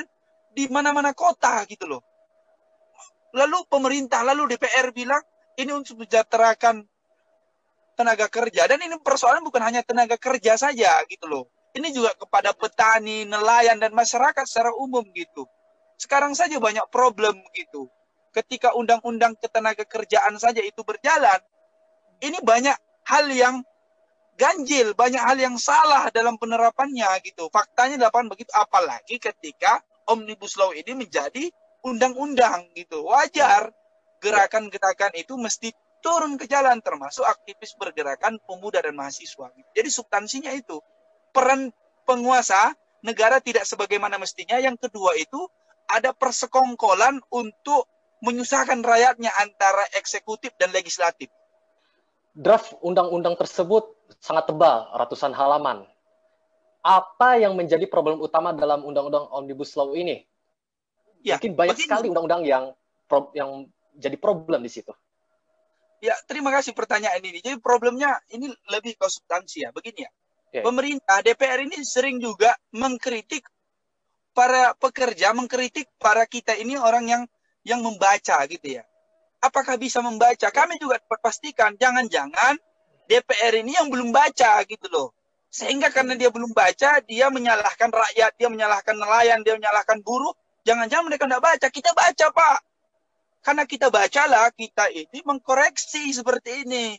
di 0.53 0.69
mana-mana 0.69 1.17
kota 1.17 1.65
gitu 1.67 1.89
loh 1.89 2.05
Lalu 3.35 3.67
pemerintah, 3.67 4.23
lalu 4.23 4.55
DPR 4.55 4.95
bilang 4.95 5.19
ini 5.59 5.75
untuk 5.75 5.99
mensejahterakan 5.99 6.87
tenaga 7.95 8.27
kerja. 8.29 8.67
Dan 8.69 8.83
ini 8.83 8.99
persoalan 9.01 9.43
bukan 9.47 9.63
hanya 9.63 9.81
tenaga 9.87 10.19
kerja 10.19 10.59
saja 10.59 11.01
gitu 11.09 11.27
loh. 11.31 11.49
Ini 11.75 11.91
juga 11.91 12.15
kepada 12.15 12.55
petani, 12.55 13.27
nelayan, 13.27 13.83
dan 13.83 13.91
masyarakat 13.91 14.47
secara 14.47 14.71
umum 14.79 15.03
gitu. 15.11 15.43
Sekarang 15.99 16.35
saja 16.35 16.59
banyak 16.63 16.87
problem 16.91 17.35
gitu. 17.55 17.91
Ketika 18.31 18.75
undang-undang 18.79 19.35
ketenaga 19.39 19.83
kerjaan 19.83 20.39
saja 20.39 20.63
itu 20.63 20.83
berjalan, 20.87 21.39
ini 22.23 22.39
banyak 22.43 22.79
hal 23.07 23.27
yang 23.31 23.63
ganjil, 24.39 24.95
banyak 24.95 25.23
hal 25.23 25.39
yang 25.39 25.59
salah 25.59 26.11
dalam 26.15 26.39
penerapannya 26.39 27.07
gitu. 27.27 27.51
Faktanya 27.51 28.11
dapat 28.11 28.31
begitu, 28.31 28.51
apalagi 28.55 29.19
ketika 29.19 29.83
Omnibus 30.11 30.59
Law 30.59 30.75
ini 30.75 30.95
menjadi 30.95 31.51
undang-undang 31.83 32.71
gitu. 32.75 33.07
Wajar 33.07 33.71
gerakan-gerakan 34.23 35.13
itu 35.19 35.37
mesti 35.37 35.71
turun 36.05 36.37
ke 36.37 36.45
jalan 36.45 36.85
termasuk 36.85 37.25
aktivis 37.25 37.73
bergerakan 37.81 38.37
pemuda 38.45 38.85
dan 38.85 38.93
mahasiswa. 38.93 39.49
Jadi 39.73 39.89
substansinya 39.89 40.53
itu 40.53 40.77
peran 41.33 41.73
penguasa 42.05 42.77
negara 43.01 43.41
tidak 43.41 43.65
sebagaimana 43.65 44.21
mestinya. 44.21 44.61
Yang 44.61 44.85
kedua 44.89 45.17
itu 45.17 45.49
ada 45.89 46.13
persekongkolan 46.13 47.25
untuk 47.33 47.89
menyusahkan 48.21 48.85
rakyatnya 48.85 49.33
antara 49.41 49.85
eksekutif 49.97 50.53
dan 50.61 50.73
legislatif. 50.77 51.33
Draft 52.37 52.77
undang-undang 52.85 53.41
tersebut 53.41 53.89
sangat 54.21 54.53
tebal, 54.53 54.93
ratusan 54.93 55.33
halaman. 55.33 55.89
Apa 56.85 57.41
yang 57.41 57.57
menjadi 57.57 57.89
problem 57.89 58.21
utama 58.21 58.53
dalam 58.53 58.85
undang-undang 58.85 59.25
Omnibus 59.33 59.73
Law 59.73 59.97
ini? 59.97 60.21
Ya, 61.25 61.41
Mungkin 61.41 61.57
banyak 61.57 61.77
begini. 61.81 61.89
sekali 61.89 62.07
undang-undang 62.13 62.45
yang 62.45 62.65
yang 63.33 63.65
jadi 63.97 64.21
problem 64.21 64.61
di 64.61 64.69
situ. 64.69 64.93
Ya, 66.05 66.13
terima 66.29 66.53
kasih 66.53 66.77
pertanyaan 66.77 67.25
ini. 67.25 67.41
Jadi 67.41 67.57
problemnya 67.65 68.21
ini 68.29 68.53
lebih 68.69 68.93
ke 69.01 69.07
substansi 69.09 69.65
ya. 69.65 69.73
Begini 69.73 70.05
ya. 70.05 70.11
Okay. 70.53 70.61
Pemerintah 70.61 71.25
DPR 71.25 71.65
ini 71.65 71.81
sering 71.81 72.21
juga 72.21 72.53
mengkritik 72.77 73.49
para 74.37 74.77
pekerja, 74.77 75.33
mengkritik 75.33 75.89
para 75.97 76.29
kita 76.29 76.53
ini 76.61 76.77
orang 76.77 77.09
yang 77.09 77.23
yang 77.65 77.81
membaca 77.81 78.45
gitu 78.45 78.77
ya. 78.77 78.85
Apakah 79.41 79.81
bisa 79.81 80.05
membaca? 80.05 80.53
Kami 80.53 80.77
juga 80.77 81.01
pastikan 81.25 81.73
jangan-jangan 81.81 82.61
DPR 83.09 83.65
ini 83.65 83.73
yang 83.73 83.89
belum 83.89 84.13
baca 84.13 84.61
gitu 84.69 84.87
loh. 84.93 85.17
Sehingga 85.49 85.89
karena 85.89 86.21
dia 86.21 86.29
belum 86.29 86.53
baca, 86.53 87.01
dia 87.01 87.33
menyalahkan 87.33 87.89
rakyat, 87.89 88.37
dia 88.37 88.49
menyalahkan 88.51 88.97
nelayan, 88.99 89.41
dia 89.47 89.55
menyalahkan 89.55 90.03
buruh, 90.03 90.35
Jangan-jangan 90.65 91.05
mereka 91.07 91.25
tidak 91.29 91.45
baca. 91.45 91.67
Kita 91.69 91.91
baca, 91.93 92.27
Pak. 92.33 92.59
Karena 93.45 93.69
kita 93.69 93.93
bacalah, 93.93 94.49
kita 94.57 94.89
ini 94.89 95.21
mengkoreksi 95.21 96.09
seperti 96.17 96.65
ini. 96.65 96.97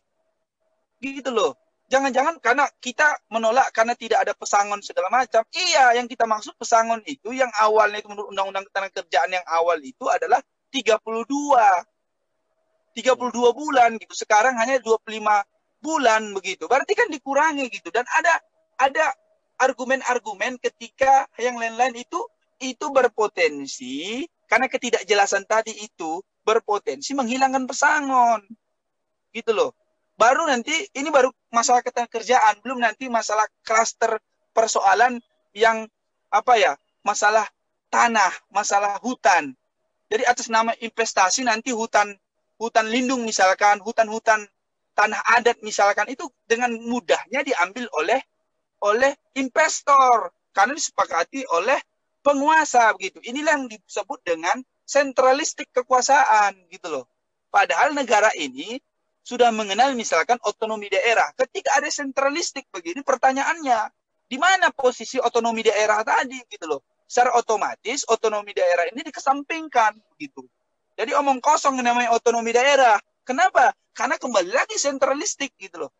Gitu 1.01 1.34
loh. 1.34 1.58
Jangan-jangan 1.89 2.41
karena 2.41 2.65
kita 2.81 3.17
menolak 3.29 3.69
karena 3.73 3.93
tidak 3.97 4.25
ada 4.25 4.34
pesangon 4.38 4.81
segala 4.86 5.10
macam. 5.10 5.41
Iya, 5.53 5.97
yang 5.97 6.05
kita 6.05 6.29
maksud 6.29 6.53
pesangon 6.58 7.01
itu 7.05 7.34
yang 7.34 7.49
awalnya 7.62 8.01
itu 8.01 8.10
menurut 8.10 8.29
Undang-Undang 8.34 8.69
Ketenagakerjaan 8.69 9.29
yang 9.34 9.45
awal 9.49 9.81
itu 9.81 10.05
adalah 10.10 10.41
32. 10.69 11.25
32 12.93 13.53
bulan 13.53 13.89
gitu. 14.01 14.13
Sekarang 14.13 14.58
hanya 14.58 14.81
25 14.81 15.45
bulan 15.81 16.21
begitu. 16.34 16.65
Berarti 16.65 16.93
kan 16.97 17.10
dikurangi 17.10 17.69
gitu. 17.69 17.89
Dan 17.93 18.05
ada 18.05 18.34
ada 18.81 19.13
argumen-argumen 19.62 20.58
ketika 20.58 21.29
yang 21.38 21.58
lain-lain 21.58 22.01
itu 22.01 22.19
itu 22.63 22.86
berpotensi 22.89 24.25
karena 24.45 24.69
ketidakjelasan 24.69 25.45
tadi 25.45 25.73
itu 25.73 26.21
berpotensi 26.45 27.13
menghilangkan 27.17 27.65
pesangon. 27.65 28.41
Gitu 29.34 29.51
loh. 29.51 29.73
Baru 30.15 30.47
nanti 30.47 30.71
ini 30.95 31.12
baru 31.12 31.27
masalah 31.51 31.84
kerjaan, 31.84 32.63
belum 32.63 32.79
nanti 32.79 33.12
masalah 33.12 33.43
klaster 33.67 34.15
persoalan 34.55 35.19
yang 35.51 35.84
apa 36.31 36.55
ya? 36.55 36.73
Masalah 37.03 37.43
tanah, 37.91 38.31
masalah 38.47 38.95
hutan. 39.03 39.51
Jadi 40.08 40.23
atas 40.23 40.47
nama 40.47 40.71
investasi 40.79 41.43
nanti 41.43 41.75
hutan 41.75 42.15
hutan 42.55 42.88
lindung 42.88 43.27
misalkan, 43.27 43.84
hutan-hutan 43.84 44.47
tanah 44.95 45.19
adat 45.36 45.60
misalkan 45.60 46.08
itu 46.08 46.31
dengan 46.47 46.71
mudahnya 46.71 47.43
diambil 47.43 47.84
oleh 47.99 48.23
oleh 48.79 49.12
investor 49.36 50.31
karena 50.55 50.71
disepakati 50.71 51.43
oleh 51.51 51.75
penguasa 52.25 52.89
begitu. 52.97 53.21
Inilah 53.21 53.61
yang 53.61 53.69
disebut 53.69 54.25
dengan 54.25 54.57
sentralistik 54.81 55.69
kekuasaan 55.69 56.57
gitu 56.73 56.89
loh. 56.89 57.05
Padahal 57.53 57.93
negara 57.93 58.33
ini 58.33 58.81
sudah 59.21 59.53
mengenal 59.53 59.93
misalkan 59.93 60.41
otonomi 60.41 60.89
daerah. 60.89 61.29
Ketika 61.38 61.77
ada 61.77 61.89
sentralistik 61.93 62.65
begini 62.73 63.05
pertanyaannya, 63.05 63.93
di 64.25 64.38
mana 64.41 64.73
posisi 64.73 65.21
otonomi 65.21 65.61
daerah 65.61 66.01
tadi 66.01 66.41
gitu 66.49 66.65
loh. 66.65 66.81
Secara 67.05 67.38
otomatis 67.38 68.01
otonomi 68.09 68.53
daerah 68.57 68.89
ini 68.89 69.05
dikesampingkan 69.05 69.93
begitu. 70.17 70.41
Jadi 70.97 71.13
omong 71.13 71.38
kosong 71.38 71.77
namanya 71.77 72.09
otonomi 72.17 72.49
daerah. 72.49 72.97
Kenapa? 73.21 73.73
Karena 73.93 74.17
kembali 74.17 74.49
lagi 74.49 74.77
sentralistik 74.81 75.53
gitu 75.61 75.85
loh. 75.85 75.91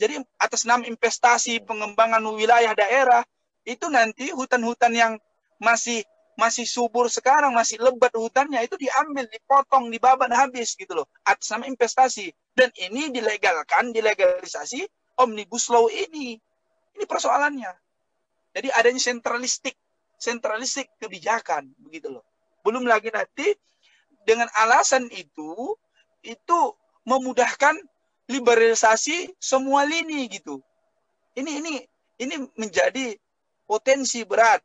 Jadi 0.00 0.16
atas 0.40 0.64
nama 0.64 0.82
investasi 0.86 1.62
pengembangan 1.62 2.24
wilayah 2.34 2.72
daerah 2.72 3.22
itu 3.68 3.86
nanti 3.92 4.32
hutan-hutan 4.32 4.92
yang 4.96 5.12
masih 5.60 6.02
masih 6.40 6.64
subur 6.64 7.12
sekarang, 7.12 7.52
masih 7.52 7.76
lebat 7.76 8.08
hutannya 8.16 8.64
itu 8.64 8.80
diambil, 8.80 9.28
dipotong, 9.28 9.92
dibabat 9.92 10.32
habis 10.32 10.72
gitu 10.72 10.96
loh. 10.96 11.06
Atas 11.28 11.52
nama 11.52 11.68
investasi. 11.68 12.32
Dan 12.56 12.72
ini 12.80 13.12
dilegalkan, 13.12 13.92
dilegalisasi 13.92 14.88
omnibus 15.20 15.68
law 15.68 15.84
ini. 15.92 16.40
Ini 16.96 17.04
persoalannya. 17.04 17.68
Jadi 18.56 18.68
adanya 18.72 18.98
sentralistik, 18.98 19.76
sentralistik 20.16 20.88
kebijakan 20.96 21.70
begitu 21.84 22.08
loh. 22.08 22.24
Belum 22.64 22.88
lagi 22.88 23.12
nanti 23.12 23.52
dengan 24.24 24.48
alasan 24.58 25.12
itu 25.12 25.76
itu 26.24 26.60
memudahkan 27.04 27.76
liberalisasi 28.32 29.36
semua 29.36 29.84
lini 29.84 30.24
gitu. 30.28 30.60
Ini 31.36 31.50
ini 31.62 31.74
ini 32.20 32.34
menjadi 32.58 33.16
potensi 33.64 34.26
berat 34.26 34.60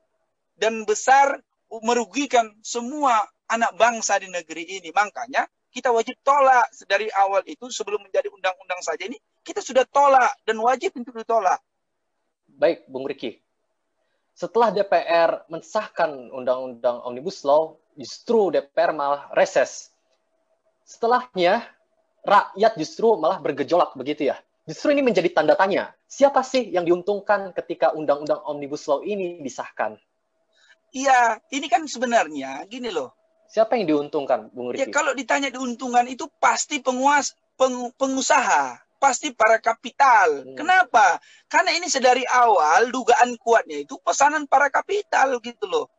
dan 0.56 0.88
besar 0.88 1.40
merugikan 1.84 2.56
semua 2.64 3.28
anak 3.52 3.76
bangsa 3.76 4.18
di 4.20 4.32
negeri 4.32 4.80
ini. 4.80 4.90
Makanya 4.96 5.46
kita 5.76 5.92
wajib 5.92 6.16
tolak 6.24 6.72
dari 6.88 7.12
awal 7.12 7.44
itu 7.44 7.68
sebelum 7.68 8.00
menjadi 8.08 8.32
undang-undang 8.32 8.80
saja 8.80 9.04
ini 9.04 9.20
kita 9.44 9.60
sudah 9.60 9.84
tolak 9.86 10.32
dan 10.48 10.58
wajib 10.64 10.96
untuk 10.96 11.14
ditolak. 11.20 11.60
Baik, 12.56 12.88
Bung 12.88 13.04
Riki. 13.04 13.44
Setelah 14.36 14.72
DPR 14.72 15.48
mensahkan 15.48 16.32
undang-undang 16.32 17.04
Omnibus 17.04 17.44
Law, 17.44 17.80
justru 17.96 18.52
DPR 18.52 18.92
malah 18.92 19.32
reses. 19.36 19.92
Setelahnya, 20.84 21.64
rakyat 22.24 22.76
justru 22.76 23.16
malah 23.16 23.40
bergejolak 23.40 23.96
begitu 23.96 24.32
ya. 24.32 24.40
Justru 24.66 24.92
ini 24.98 25.06
menjadi 25.06 25.30
tanda 25.30 25.54
tanya, 25.54 25.94
siapa 26.10 26.42
sih 26.42 26.74
yang 26.74 26.84
diuntungkan 26.84 27.54
ketika 27.54 27.94
undang-undang 27.94 28.42
Omnibus 28.44 28.88
Law 28.90 29.06
ini 29.06 29.40
disahkan? 29.40 29.96
Iya, 30.96 31.44
ini 31.52 31.68
kan 31.68 31.84
sebenarnya 31.84 32.64
gini 32.72 32.88
loh. 32.88 33.12
Siapa 33.52 33.76
yang 33.76 33.84
diuntungkan, 33.92 34.48
Bung 34.56 34.72
Ya 34.72 34.88
Riki? 34.88 34.96
kalau 34.96 35.12
ditanya 35.12 35.52
diuntungkan 35.52 36.08
itu 36.08 36.24
pasti 36.40 36.80
penguas 36.80 37.36
peng, 37.60 37.92
pengusaha, 38.00 38.80
pasti 38.96 39.36
para 39.36 39.60
kapital. 39.60 40.48
Hmm. 40.48 40.56
Kenapa? 40.56 41.20
Karena 41.52 41.76
ini 41.76 41.92
sedari 41.92 42.24
awal 42.24 42.96
dugaan 42.96 43.36
kuatnya 43.36 43.84
itu 43.84 44.00
pesanan 44.00 44.48
para 44.48 44.72
kapital 44.72 45.36
gitu 45.44 45.68
loh. 45.68 45.92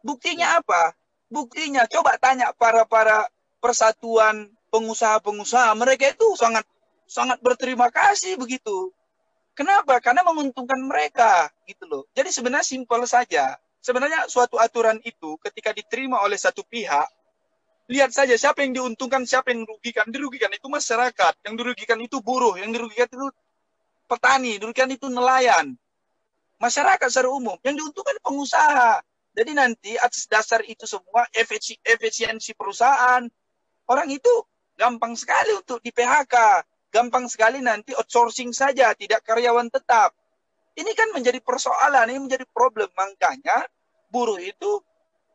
Buktinya 0.00 0.56
apa? 0.56 0.96
Buktinya 1.28 1.84
coba 1.84 2.16
tanya 2.16 2.56
para 2.56 2.88
para 2.88 3.28
persatuan 3.60 4.48
pengusaha-pengusaha, 4.72 5.76
mereka 5.76 6.08
itu 6.08 6.24
sangat 6.40 6.64
sangat 7.04 7.36
berterima 7.44 7.92
kasih 7.92 8.40
begitu. 8.40 8.96
Kenapa? 9.52 10.00
Karena 10.00 10.24
menguntungkan 10.24 10.80
mereka 10.80 11.52
gitu 11.68 11.84
loh. 11.84 12.02
Jadi 12.16 12.32
sebenarnya 12.32 12.64
simpel 12.64 13.04
saja. 13.04 13.60
Sebenarnya 13.78 14.26
suatu 14.26 14.58
aturan 14.58 14.98
itu 15.06 15.38
ketika 15.38 15.70
diterima 15.70 16.20
oleh 16.22 16.36
satu 16.36 16.66
pihak, 16.66 17.06
lihat 17.88 18.12
saja 18.12 18.36
siapa 18.36 18.62
yang 18.62 18.76
diuntungkan, 18.76 19.24
siapa 19.24 19.50
yang 19.54 19.64
dirugikan. 19.64 20.06
Dirugikan 20.12 20.52
itu 20.52 20.66
masyarakat, 20.68 21.34
yang 21.46 21.54
dirugikan 21.56 21.98
itu 22.02 22.20
buruh, 22.20 22.58
yang 22.60 22.70
dirugikan 22.74 23.08
itu 23.08 23.26
petani, 24.04 24.60
dirugikan 24.60 24.90
itu 24.92 25.06
nelayan. 25.08 25.72
Masyarakat 26.58 27.08
secara 27.08 27.30
umum, 27.30 27.56
yang 27.62 27.78
diuntungkan 27.78 28.18
pengusaha. 28.20 29.00
Jadi 29.38 29.52
nanti 29.54 29.94
atas 29.94 30.26
dasar 30.26 30.60
itu 30.66 30.82
semua 30.82 31.22
efisi- 31.30 31.78
efisiensi 31.86 32.50
perusahaan, 32.58 33.22
orang 33.86 34.08
itu 34.10 34.32
gampang 34.74 35.14
sekali 35.14 35.54
untuk 35.54 35.78
di 35.78 35.94
PHK. 35.94 36.66
Gampang 36.90 37.30
sekali 37.30 37.62
nanti 37.62 37.94
outsourcing 37.94 38.50
saja, 38.50 38.90
tidak 38.98 39.22
karyawan 39.22 39.70
tetap. 39.70 40.10
Ini 40.78 40.90
kan 40.94 41.10
menjadi 41.10 41.42
persoalan, 41.42 42.06
ini 42.14 42.20
menjadi 42.30 42.46
problem. 42.54 42.86
Makanya 42.94 43.66
buruh 44.14 44.38
itu 44.38 44.78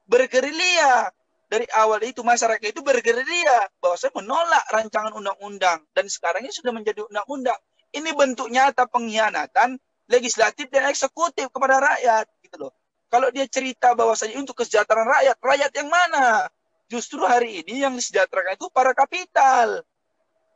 bergerilya. 0.07 1.11
Dari 1.51 1.69
awal 1.77 2.01
itu 2.01 2.25
masyarakat 2.25 2.65
itu 2.65 2.81
bergerilya 2.81 3.69
bahwa 3.77 3.93
saya 3.93 4.09
menolak 4.17 4.65
rancangan 4.73 5.13
undang-undang 5.13 5.85
dan 5.93 6.09
sekarang 6.09 6.41
ini 6.41 6.49
sudah 6.49 6.73
menjadi 6.73 7.05
undang-undang. 7.05 7.59
Ini 7.93 8.09
bentuk 8.17 8.49
nyata 8.49 8.89
pengkhianatan 8.89 9.77
legislatif 10.09 10.65
dan 10.73 10.89
eksekutif 10.89 11.53
kepada 11.53 11.77
rakyat 11.77 12.25
gitu 12.41 12.57
loh. 12.57 12.73
Kalau 13.05 13.29
dia 13.29 13.45
cerita 13.45 13.93
bahwasanya 13.93 14.41
untuk 14.41 14.57
kesejahteraan 14.65 15.05
rakyat, 15.05 15.37
rakyat 15.37 15.71
yang 15.77 15.89
mana? 15.93 16.49
Justru 16.89 17.21
hari 17.21 17.61
ini 17.61 17.85
yang 17.85 17.93
disejahterakan 17.93 18.57
itu 18.57 18.73
para 18.73 18.97
kapital, 18.97 19.85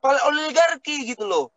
para 0.01 0.17
oligarki 0.33 1.13
gitu 1.13 1.29
loh. 1.29 1.53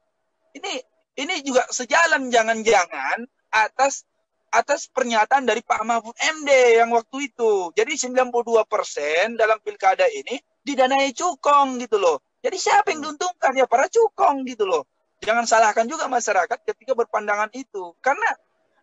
Ini 0.53 0.85
ini 1.19 1.43
juga 1.43 1.67
sejalan 1.71 2.31
jangan-jangan 2.31 3.27
atas 3.51 4.07
atas 4.51 4.91
pernyataan 4.91 5.47
dari 5.47 5.63
Pak 5.63 5.83
Mahfud 5.87 6.15
MD 6.19 6.51
yang 6.83 6.91
waktu 6.91 7.31
itu. 7.31 7.71
Jadi 7.75 7.95
92% 7.95 9.39
dalam 9.39 9.59
pilkada 9.63 10.07
ini 10.11 10.39
didanai 10.61 11.15
cukong 11.15 11.79
gitu 11.87 12.03
loh. 12.03 12.19
Jadi 12.43 12.57
siapa 12.59 12.91
yang 12.91 13.07
diuntungkan 13.07 13.55
ya 13.55 13.71
para 13.71 13.87
cukong 13.87 14.43
gitu 14.51 14.67
loh. 14.67 14.87
Jangan 15.23 15.47
salahkan 15.47 15.87
juga 15.87 16.11
masyarakat 16.11 16.59
ketika 16.67 16.93
berpandangan 16.99 17.53
itu. 17.55 17.95
Karena 18.03 18.27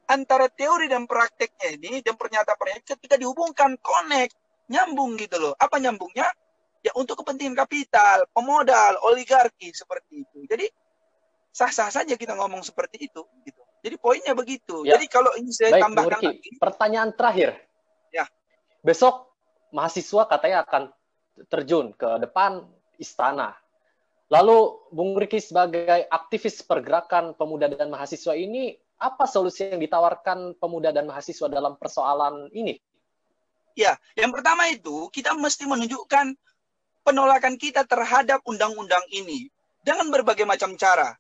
antara 0.07 0.47
teori 0.47 0.87
dan 0.87 1.03
prakteknya 1.03 1.75
ini 1.75 1.99
dan 1.99 2.15
pernyataan-pernyataan 2.15 2.87
ketika 2.87 3.15
dihubungkan 3.19 3.75
connect 3.83 4.37
nyambung 4.71 5.19
gitu 5.19 5.35
loh. 5.41 5.53
Apa 5.59 5.83
nyambungnya? 5.83 6.31
Ya 6.85 6.93
untuk 6.95 7.19
kepentingan 7.25 7.57
kapital, 7.57 8.29
pemodal, 8.31 8.95
oligarki 9.03 9.73
seperti 9.75 10.23
itu. 10.23 10.45
Jadi 10.47 10.69
sah-sah 11.51 11.89
saja 11.89 12.13
kita 12.15 12.37
ngomong 12.37 12.61
seperti 12.61 13.09
itu 13.09 13.21
gitu. 13.43 13.61
Jadi 13.81 13.95
poinnya 13.97 14.33
begitu. 14.33 14.83
Ya. 14.83 14.97
Jadi 14.97 15.05
kalau 15.07 15.31
ini 15.37 15.51
saya 15.53 15.77
Baik, 15.77 15.83
tambahkan 15.87 16.21
lagi, 16.21 16.49
Pertanyaan 16.57 17.09
terakhir. 17.13 17.49
Ya. 18.09 18.25
Besok 18.81 19.31
mahasiswa 19.71 20.23
katanya 20.27 20.65
akan 20.65 20.83
terjun 21.47 21.93
ke 21.93 22.09
depan 22.21 22.65
istana. 22.97 23.53
Lalu 24.27 24.75
Bung 24.91 25.15
Riki 25.15 25.39
sebagai 25.39 26.03
aktivis 26.11 26.59
pergerakan 26.65 27.31
pemuda 27.39 27.71
dan 27.71 27.87
mahasiswa 27.87 28.35
ini, 28.35 28.75
apa 28.99 29.23
solusi 29.23 29.71
yang 29.71 29.79
ditawarkan 29.79 30.59
pemuda 30.59 30.91
dan 30.91 31.07
mahasiswa 31.07 31.47
dalam 31.47 31.79
persoalan 31.79 32.51
ini? 32.51 32.75
ya, 33.77 33.93
yang 34.17 34.33
pertama 34.33 34.65
itu 34.73 35.05
kita 35.13 35.37
mesti 35.37 35.69
menunjukkan 35.69 36.33
penolakan 37.05 37.55
kita 37.61 37.85
terhadap 37.85 38.41
undang-undang 38.49 39.05
ini 39.13 39.53
dengan 39.85 40.09
berbagai 40.09 40.43
macam 40.49 40.73
cara. 40.75 41.13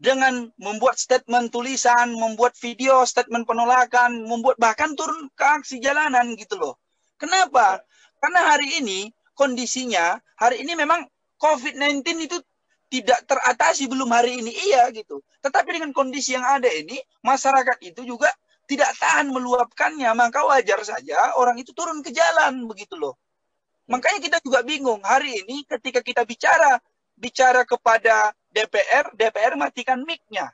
Dengan 0.00 0.48
membuat 0.56 0.96
statement 0.96 1.52
tulisan, 1.52 2.16
membuat 2.16 2.56
video 2.56 3.04
statement 3.04 3.44
penolakan, 3.44 4.24
membuat 4.24 4.56
bahkan 4.56 4.96
turun 4.96 5.28
ke 5.36 5.44
aksi 5.44 5.76
jalanan 5.76 6.32
gitu 6.40 6.56
loh. 6.56 6.80
Kenapa? 7.20 7.84
Karena 8.16 8.40
hari 8.48 8.80
ini 8.80 9.12
kondisinya, 9.36 10.16
hari 10.40 10.64
ini 10.64 10.72
memang 10.72 11.04
COVID-19 11.36 12.00
itu 12.24 12.40
tidak 12.90 13.28
teratasi 13.28 13.86
belum 13.86 14.08
hari 14.08 14.40
ini 14.40 14.50
iya 14.50 14.88
gitu. 14.90 15.20
Tetapi 15.44 15.68
dengan 15.78 15.92
kondisi 15.92 16.32
yang 16.32 16.44
ada 16.44 16.68
ini, 16.68 16.96
masyarakat 17.20 17.78
itu 17.84 18.02
juga 18.02 18.32
tidak 18.66 18.90
tahan 18.98 19.30
meluapkannya, 19.30 20.10
maka 20.14 20.42
wajar 20.46 20.80
saja 20.82 21.34
orang 21.38 21.58
itu 21.58 21.76
turun 21.76 22.02
ke 22.02 22.10
jalan 22.10 22.66
begitu 22.66 22.98
loh. 22.98 23.18
Makanya 23.90 24.22
kita 24.22 24.38
juga 24.42 24.62
bingung 24.62 25.02
hari 25.02 25.42
ini 25.42 25.66
ketika 25.66 25.98
kita 25.98 26.22
bicara 26.22 26.78
bicara 27.18 27.66
kepada 27.66 28.30
DPR, 28.50 29.14
DPR 29.14 29.54
matikan 29.54 30.02
mic-nya. 30.02 30.50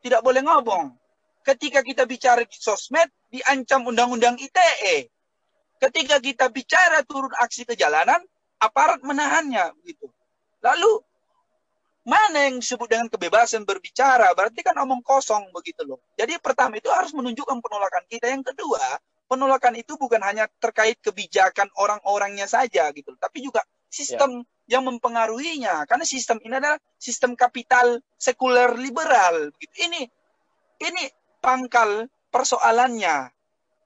Tidak 0.00 0.22
boleh 0.22 0.40
ngomong. 0.40 0.94
Ketika 1.44 1.82
kita 1.82 2.06
bicara 2.06 2.44
di 2.46 2.56
sosmed, 2.56 3.10
diancam 3.28 3.84
undang-undang 3.88 4.36
ITE. 4.38 5.08
Ketika 5.80 6.20
kita 6.20 6.46
bicara 6.52 7.00
turun 7.04 7.32
aksi 7.40 7.64
ke 7.64 7.74
jalanan, 7.74 8.20
aparat 8.60 9.00
menahannya 9.00 9.72
begitu. 9.80 10.06
Lalu 10.60 11.00
mana 12.04 12.48
yang 12.48 12.60
disebut 12.60 12.88
dengan 12.88 13.08
kebebasan 13.08 13.64
berbicara? 13.64 14.32
Berarti 14.36 14.60
kan 14.60 14.76
omong 14.76 15.00
kosong 15.00 15.48
begitu 15.52 15.84
loh. 15.88 16.00
Jadi 16.16 16.36
pertama 16.40 16.76
itu 16.76 16.88
harus 16.92 17.12
menunjukkan 17.16 17.60
penolakan 17.60 18.04
kita. 18.08 18.28
Yang 18.28 18.52
kedua, 18.52 19.00
penolakan 19.30 19.78
itu 19.78 19.94
bukan 19.94 20.20
hanya 20.26 20.50
terkait 20.58 20.98
kebijakan 20.98 21.70
orang-orangnya 21.78 22.50
saja 22.50 22.90
gitu, 22.90 23.14
tapi 23.16 23.46
juga 23.46 23.62
sistem 23.86 24.42
yang 24.70 24.86
mempengaruhinya. 24.86 25.82
Karena 25.90 26.06
sistem 26.06 26.38
ini 26.46 26.54
adalah 26.54 26.78
sistem 26.94 27.34
kapital 27.34 27.98
sekuler 28.14 28.78
liberal. 28.78 29.50
Ini 29.58 30.06
ini 30.80 31.02
pangkal 31.42 32.06
persoalannya. 32.30 33.34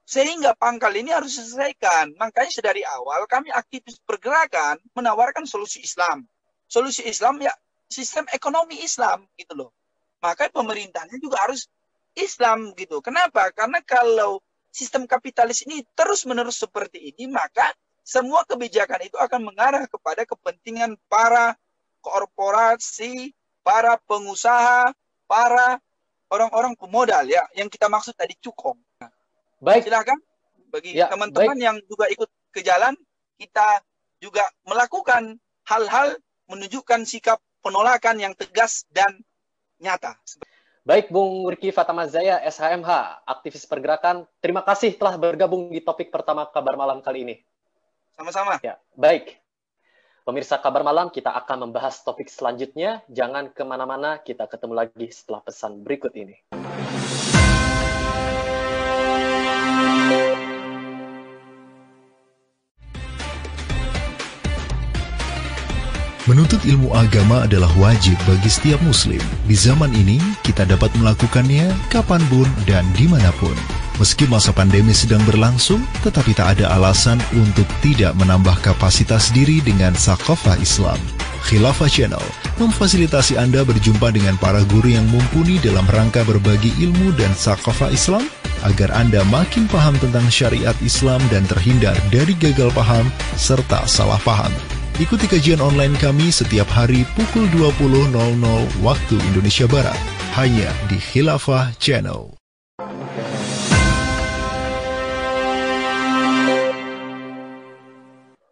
Sehingga 0.05 0.53
pangkal 0.53 0.93
ini 0.93 1.09
harus 1.09 1.33
diselesaikan. 1.33 2.13
Makanya 2.21 2.53
sedari 2.53 2.85
awal 2.85 3.25
kami 3.25 3.49
aktivis 3.49 3.97
pergerakan 4.05 4.77
menawarkan 4.93 5.49
solusi 5.49 5.81
Islam. 5.81 6.29
Solusi 6.69 7.01
Islam 7.09 7.41
ya 7.41 7.49
sistem 7.89 8.29
ekonomi 8.29 8.85
Islam 8.85 9.25
gitu 9.33 9.57
loh. 9.57 9.73
Maka 10.21 10.53
pemerintahnya 10.53 11.17
juga 11.17 11.41
harus 11.41 11.65
Islam 12.13 12.77
gitu. 12.77 13.01
Kenapa? 13.01 13.49
Karena 13.49 13.81
kalau 13.81 14.39
sistem 14.69 15.09
kapitalis 15.09 15.65
ini 15.65 15.81
terus-menerus 15.97 16.61
seperti 16.61 17.13
ini, 17.13 17.25
maka 17.31 17.73
semua 18.05 18.45
kebijakan 18.45 19.01
itu 19.01 19.17
akan 19.17 19.49
mengarah 19.49 19.89
kepada 19.89 20.29
kepentingan 20.29 20.93
para 21.09 21.57
korporasi, 22.05 23.33
para 23.65 23.97
pengusaha, 24.05 24.93
para 25.25 25.81
orang-orang 26.29 26.77
pemodal 26.77 27.25
ya, 27.25 27.41
yang 27.57 27.65
kita 27.65 27.89
maksud 27.89 28.13
tadi 28.13 28.37
cukong. 28.37 28.77
Baik, 29.57 29.89
Silakan. 29.89 30.21
bagi 30.69 30.93
ya, 30.93 31.09
teman-teman 31.09 31.57
yang 31.57 31.77
juga 31.89 32.05
ikut 32.13 32.29
ke 32.53 32.61
jalan, 32.61 32.93
kita 33.41 33.81
juga 34.21 34.45
melakukan 34.69 35.41
hal-hal 35.65 36.13
menunjukkan 36.45 37.09
sikap 37.09 37.41
penolakan 37.65 38.21
yang 38.21 38.37
tegas 38.37 38.85
dan 38.93 39.17
nyata. 39.81 40.13
Baik, 40.85 41.09
Bung 41.09 41.49
Riki 41.49 41.73
Fatamazaya, 41.73 42.37
SHMH, 42.45 43.25
aktivis 43.25 43.65
pergerakan. 43.65 44.29
Terima 44.37 44.61
kasih 44.61 44.93
telah 44.93 45.17
bergabung 45.17 45.73
di 45.73 45.81
topik 45.81 46.13
pertama 46.13 46.45
kabar 46.45 46.77
malam 46.77 47.01
kali 47.01 47.25
ini. 47.25 47.35
Sama-sama. 48.15 48.55
Ya, 48.63 48.79
baik. 48.95 49.43
Pemirsa 50.23 50.57
kabar 50.57 50.81
malam, 50.81 51.11
kita 51.11 51.35
akan 51.35 51.69
membahas 51.69 52.01
topik 52.01 52.31
selanjutnya. 52.31 53.03
Jangan 53.11 53.51
ke 53.51 53.61
mana-mana, 53.67 54.17
kita 54.23 54.47
ketemu 54.47 54.73
lagi 54.73 55.07
setelah 55.11 55.43
pesan 55.43 55.83
berikut 55.83 56.15
ini. 56.15 56.39
Menuntut 66.25 66.57
ilmu 66.65 66.89
agama 66.97 67.45
adalah 67.45 67.69
wajib 67.77 68.17
bagi 68.25 68.49
setiap 68.49 68.81
muslim. 68.81 69.21
Di 69.45 69.53
zaman 69.53 69.93
ini, 69.93 70.17
kita 70.41 70.65
dapat 70.65 70.89
melakukannya 70.97 71.69
kapan 71.93 72.23
pun 72.33 72.49
dan 72.65 72.81
di 72.97 73.05
mana 73.05 73.29
pun. 73.37 73.84
Meski 73.95 74.27
masa 74.27 74.51
pandemi 74.51 74.91
sedang 74.91 75.23
berlangsung, 75.23 75.79
tetapi 76.03 76.35
tak 76.35 76.59
ada 76.59 76.75
alasan 76.75 77.15
untuk 77.31 77.63
tidak 77.79 78.11
menambah 78.19 78.59
kapasitas 78.59 79.31
diri 79.31 79.63
dengan 79.63 79.95
Sakofa 79.95 80.59
Islam. 80.59 80.99
Khilafah 81.47 81.87
Channel 81.87 82.25
memfasilitasi 82.59 83.39
Anda 83.39 83.63
berjumpa 83.63 84.11
dengan 84.11 84.35
para 84.35 84.65
guru 84.67 84.91
yang 84.91 85.07
mumpuni 85.07 85.61
dalam 85.63 85.85
rangka 85.87 86.27
berbagi 86.27 86.75
ilmu 86.81 87.15
dan 87.15 87.31
Sakofa 87.37 87.87
Islam 87.93 88.27
agar 88.67 88.91
Anda 88.91 89.23
makin 89.31 89.69
paham 89.71 89.95
tentang 90.01 90.27
syariat 90.27 90.75
Islam 90.83 91.21
dan 91.31 91.47
terhindar 91.47 91.95
dari 92.11 92.35
gagal 92.35 92.73
paham 92.75 93.07
serta 93.39 93.87
salah 93.87 94.19
paham. 94.27 94.51
Ikuti 94.99 95.27
kajian 95.27 95.63
online 95.63 95.95
kami 95.99 96.31
setiap 96.31 96.67
hari 96.71 97.07
pukul 97.15 97.47
20.00 97.51 98.11
waktu 98.83 99.15
Indonesia 99.31 99.67
Barat. 99.71 99.99
Hanya 100.35 100.67
di 100.91 100.99
Khilafah 100.99 101.75
Channel. 101.79 102.44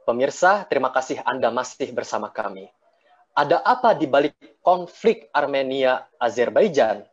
Pemirsa, 0.03 0.67
terima 0.67 0.91
kasih 0.91 1.23
Anda 1.23 1.47
masih 1.47 1.95
bersama 1.95 2.27
kami. 2.27 2.67
Ada 3.31 3.63
apa 3.63 3.95
di 3.95 4.03
balik 4.03 4.35
konflik 4.59 5.31
Armenia-Azerbaijan? 5.31 7.07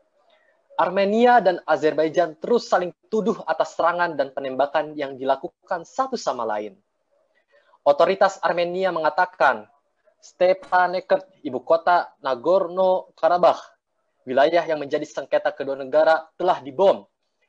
Armenia 0.75 1.39
dan 1.39 1.63
Azerbaijan 1.71 2.35
terus 2.43 2.67
saling 2.67 2.91
tuduh 3.07 3.39
atas 3.47 3.79
serangan 3.79 4.19
dan 4.19 4.35
penembakan 4.35 4.99
yang 4.99 5.15
dilakukan 5.15 5.87
satu 5.87 6.19
sama 6.19 6.43
lain. 6.43 6.75
Otoritas 7.87 8.43
Armenia 8.43 8.91
mengatakan 8.91 9.71
Stepanakert, 10.19 11.31
ibu 11.47 11.63
kota 11.63 12.11
Nagorno-Karabakh, 12.21 13.63
wilayah 14.27 14.67
yang 14.67 14.83
menjadi 14.83 15.07
sengketa 15.07 15.55
kedua 15.55 15.79
negara, 15.79 16.27
telah 16.35 16.59
dibom. 16.59 17.07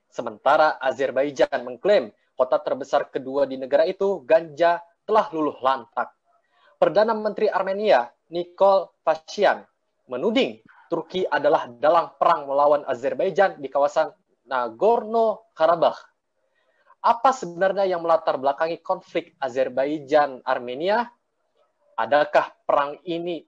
Sementara 0.08 0.77
Azerbaijan 0.77 1.65
mengklaim 1.65 2.13
kota 2.38 2.62
terbesar 2.62 3.10
kedua 3.10 3.49
di 3.49 3.58
negara 3.58 3.89
itu, 3.89 4.21
Ganja, 4.23 4.80
telah 5.05 5.27
luluh 5.33 5.57
lantak. 5.61 6.13
Perdana 6.77 7.13
Menteri 7.13 7.47
Armenia, 7.47 8.09
Nikol 8.33 8.89
Pashinyan, 9.05 9.61
menuding 10.09 10.61
Turki 10.89 11.23
adalah 11.23 11.69
dalam 11.69 12.11
perang 12.19 12.49
melawan 12.49 12.83
Azerbaijan 12.83 13.61
di 13.61 13.71
kawasan 13.71 14.11
Nagorno-Karabakh 14.49 16.11
apa 17.01 17.33
sebenarnya 17.33 17.89
yang 17.89 18.05
melatar 18.05 18.37
belakangi 18.37 18.77
konflik 18.85 19.33
Azerbaijan-Armenia? 19.41 21.09
Adakah 21.97 22.53
perang 22.61 23.01
ini 23.09 23.41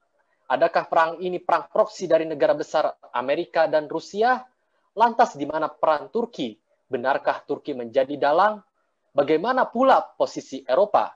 adakah 0.50 0.90
perang 0.90 1.12
ini 1.22 1.38
perang 1.38 1.70
proksi 1.70 2.10
dari 2.10 2.26
negara 2.26 2.58
besar 2.58 2.90
Amerika 3.14 3.70
dan 3.70 3.86
Rusia? 3.86 4.42
Lantas 4.98 5.38
di 5.38 5.46
mana 5.46 5.70
peran 5.70 6.10
Turki? 6.10 6.58
Benarkah 6.90 7.46
Turki 7.46 7.78
menjadi 7.78 8.18
dalang? 8.18 8.62
Bagaimana 9.14 9.70
pula 9.70 10.02
posisi 10.02 10.66
Eropa? 10.66 11.14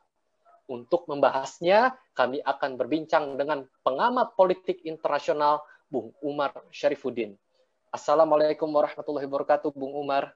Untuk 0.68 1.08
membahasnya, 1.08 1.96
kami 2.12 2.44
akan 2.44 2.76
berbincang 2.76 3.40
dengan 3.40 3.64
pengamat 3.88 4.36
politik 4.36 4.84
internasional 4.84 5.64
Bung 5.88 6.12
Umar 6.20 6.52
Syarifuddin. 6.76 7.40
Assalamualaikum 7.88 8.68
warahmatullahi 8.68 9.32
wabarakatuh, 9.32 9.72
Bung 9.72 9.96
Umar. 9.96 10.36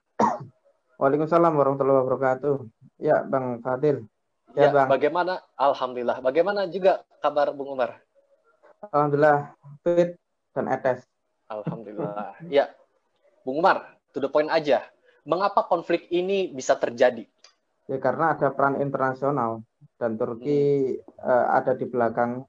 Waalaikumsalam 0.96 1.52
warahmatullahi 1.52 2.00
wabarakatuh. 2.00 2.54
Ya, 2.96 3.20
Bang 3.28 3.60
Fadil. 3.60 4.08
Ya, 4.56 4.68
ya 4.68 4.68
Bang. 4.72 4.88
Bagaimana? 4.88 5.44
Alhamdulillah. 5.52 6.24
Bagaimana 6.24 6.64
juga 6.64 7.04
kabar 7.20 7.52
Bung 7.52 7.76
Umar? 7.76 8.00
Alhamdulillah 8.88 9.52
fit 9.84 10.16
dan 10.56 10.72
etes. 10.72 11.04
Alhamdulillah. 11.52 12.40
ya, 12.56 12.72
Bung 13.44 13.60
Umar, 13.60 14.00
to 14.16 14.18
the 14.24 14.32
point 14.32 14.48
aja. 14.48 14.80
Mengapa 15.28 15.68
konflik 15.68 16.08
ini 16.08 16.48
bisa 16.48 16.72
terjadi? 16.80 17.28
Ya 17.84 18.00
karena 18.00 18.32
ada 18.32 18.48
peran 18.48 18.80
internasional 18.80 19.60
dan 20.02 20.18
Turki 20.18 20.98
uh, 21.22 21.46
ada 21.54 21.78
di 21.78 21.86
belakang 21.86 22.42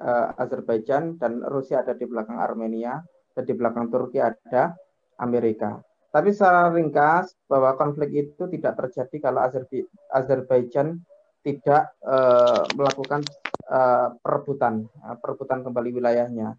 uh, 0.00 0.40
Azerbaijan 0.40 1.20
dan 1.20 1.44
Rusia 1.44 1.84
ada 1.84 1.92
di 1.92 2.08
belakang 2.08 2.40
Armenia 2.40 3.04
dan 3.36 3.44
di 3.44 3.52
belakang 3.52 3.92
Turki 3.92 4.24
ada 4.24 4.72
Amerika. 5.20 5.76
Tapi 6.08 6.30
secara 6.32 6.72
ringkas 6.72 7.36
bahwa 7.44 7.76
konflik 7.76 8.14
itu 8.14 8.48
tidak 8.48 8.80
terjadi 8.80 9.28
kalau 9.28 9.44
Azerbaijan 10.14 11.02
tidak 11.44 11.92
uh, 12.06 12.64
melakukan 12.72 13.20
uh, 13.68 14.14
perebutan, 14.22 14.88
uh, 15.04 15.18
perebutan 15.20 15.66
kembali 15.66 15.90
wilayahnya. 15.90 16.56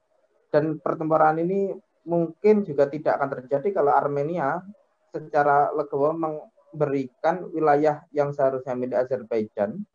Dan 0.51 0.77
pertempuran 0.77 1.41
ini 1.41 1.73
mungkin 2.05 2.67
juga 2.67 2.85
tidak 2.91 3.17
akan 3.17 3.29
terjadi 3.41 3.81
kalau 3.81 3.95
Armenia 3.95 4.61
secara 5.09 5.71
legowo 5.71 6.11
memberikan 6.13 7.47
wilayah 7.49 8.03
yang 8.11 8.35
seharusnya 8.35 8.75
milik 8.75 9.07
Azerbaijan, 9.07 9.87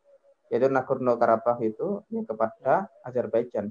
yaitu 0.50 0.66
Nagorno-Karabakh 0.66 1.62
itu 1.62 2.02
ya, 2.10 2.20
kepada 2.26 2.90
Azerbaijan. 3.06 3.70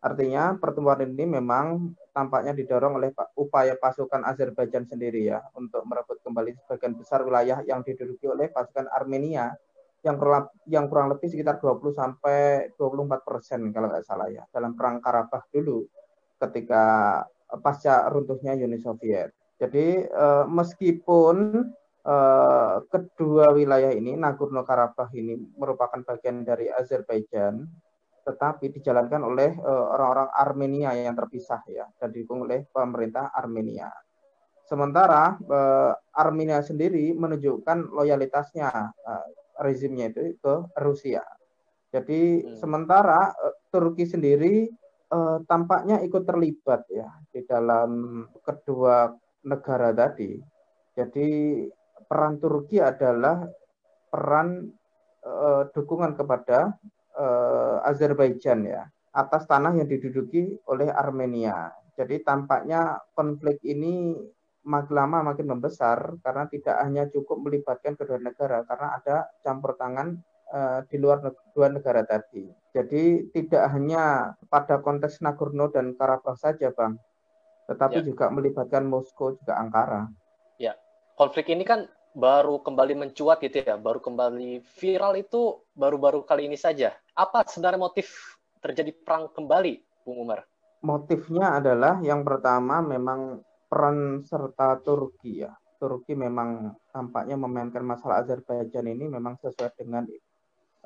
Artinya 0.00 0.56
pertemuan 0.56 1.00
ini 1.04 1.28
memang 1.28 1.92
tampaknya 2.16 2.56
didorong 2.56 2.96
oleh 2.96 3.12
upaya 3.36 3.76
pasukan 3.76 4.24
Azerbaijan 4.24 4.88
sendiri 4.88 5.28
ya 5.28 5.44
untuk 5.52 5.84
merebut 5.84 6.20
kembali 6.24 6.56
sebagian 6.64 6.96
besar 6.96 7.20
wilayah 7.24 7.60
yang 7.64 7.84
diduduki 7.84 8.24
oleh 8.24 8.48
pasukan 8.48 8.88
Armenia 8.92 9.52
yang 10.00 10.16
kurang, 10.16 10.48
yang 10.64 10.88
kurang 10.88 11.12
lebih 11.12 11.28
sekitar 11.28 11.60
20 11.60 11.92
sampai 11.92 12.72
24 12.80 13.20
persen 13.20 13.60
kalau 13.68 13.92
nggak 13.92 14.04
salah 14.08 14.32
ya 14.32 14.48
dalam 14.48 14.72
perang 14.72 15.04
Karabakh 15.04 15.52
dulu 15.52 15.84
ketika 16.40 16.84
pasca 17.60 18.08
runtuhnya 18.08 18.56
Uni 18.56 18.80
Soviet. 18.80 19.36
Jadi 19.60 20.08
eh, 20.08 20.44
meskipun 20.48 21.68
eh, 22.10 22.74
kedua 22.90 23.54
wilayah 23.54 23.94
ini 23.94 24.18
Nagorno 24.18 24.66
Karabakh 24.66 25.14
ini 25.14 25.38
merupakan 25.54 26.02
bagian 26.02 26.42
dari 26.42 26.66
Azerbaijan 26.66 27.62
tetapi 28.20 28.70
dijalankan 28.70 29.22
oleh 29.24 29.50
eh, 29.56 29.84
orang-orang 29.96 30.28
uh, 30.28 30.42
Armenia 30.44 30.90
yang 30.92 31.16
terpisah 31.16 31.64
ya 31.66 31.88
dan 31.96 32.12
didukung 32.12 32.44
oleh 32.44 32.68
pemerintah 32.68 33.32
Armenia. 33.32 33.88
Sementara 34.68 35.34
uh, 35.40 35.92
Armenia 36.14 36.62
sendiri 36.62 37.10
menunjukkan 37.16 37.90
loyalitasnya 37.90 38.70
uh, 38.86 39.26
rezimnya 39.58 40.14
itu 40.14 40.38
ke 40.38 40.54
Rusia. 40.78 41.24
Jadi 41.90 42.46
hmm. 42.46 42.54
sementara 42.54 43.34
Turki 43.66 44.06
sendiri 44.06 44.70
tampaknya 45.50 45.98
ikut 46.06 46.22
terlibat 46.22 46.86
ya 46.86 47.10
di 47.34 47.42
dalam 47.42 48.22
kedua 48.46 49.10
negara 49.42 49.90
tadi. 49.90 50.38
Jadi 50.94 51.66
peran 52.08 52.40
Turki 52.40 52.78
adalah 52.80 53.44
peran 54.10 54.70
uh, 55.24 55.68
dukungan 55.72 56.16
kepada 56.16 56.74
uh, 57.16 57.84
Azerbaijan 57.84 58.66
ya 58.66 58.88
atas 59.10 59.46
tanah 59.46 59.74
yang 59.74 59.90
diduduki 59.90 60.54
oleh 60.70 60.86
Armenia. 60.90 61.74
Jadi 61.98 62.22
tampaknya 62.22 63.02
konflik 63.12 63.58
ini 63.66 64.14
makin 64.62 64.92
lama 64.94 65.32
makin 65.32 65.56
membesar 65.56 66.20
karena 66.20 66.44
tidak 66.46 66.76
hanya 66.84 67.04
cukup 67.10 67.40
melibatkan 67.40 67.96
kedua 67.96 68.20
negara 68.20 68.62
karena 68.68 68.88
ada 68.96 69.16
campur 69.42 69.74
tangan 69.74 70.20
uh, 70.52 70.84
di 70.86 70.96
luar 71.00 71.24
dua 71.52 71.68
negara 71.72 72.06
tadi. 72.06 72.46
Jadi 72.70 73.34
tidak 73.34 73.66
hanya 73.74 74.36
pada 74.46 74.78
konteks 74.78 75.18
Nagorno 75.24 75.74
dan 75.74 75.98
Karabakh 75.98 76.38
saja, 76.38 76.70
Bang, 76.70 77.02
tetapi 77.66 78.04
ya. 78.04 78.06
juga 78.06 78.30
melibatkan 78.30 78.86
Moskow 78.86 79.34
juga 79.34 79.58
Ankara. 79.58 80.06
Konflik 81.20 81.52
ini 81.52 81.68
kan 81.68 81.84
baru 82.16 82.64
kembali 82.64 82.96
mencuat 82.96 83.44
gitu 83.44 83.60
ya, 83.60 83.76
baru 83.76 84.00
kembali 84.00 84.64
viral 84.80 85.20
itu 85.20 85.60
baru-baru 85.76 86.24
kali 86.24 86.48
ini 86.48 86.56
saja. 86.56 86.96
Apa 87.12 87.44
sebenarnya 87.44 87.76
motif 87.76 88.40
terjadi 88.64 88.88
perang 89.04 89.28
kembali, 89.28 89.84
Bung 90.00 90.24
Umar? 90.24 90.48
Motifnya 90.80 91.60
adalah 91.60 92.00
yang 92.00 92.24
pertama 92.24 92.80
memang 92.80 93.44
peran 93.68 94.24
serta 94.24 94.80
Turki 94.80 95.44
ya. 95.44 95.52
Turki 95.76 96.16
memang 96.16 96.72
tampaknya 96.88 97.36
memainkan 97.36 97.84
masalah 97.84 98.24
Azerbaijan 98.24 98.88
ini 98.88 99.04
memang 99.12 99.36
sesuai 99.44 99.76
dengan 99.76 100.08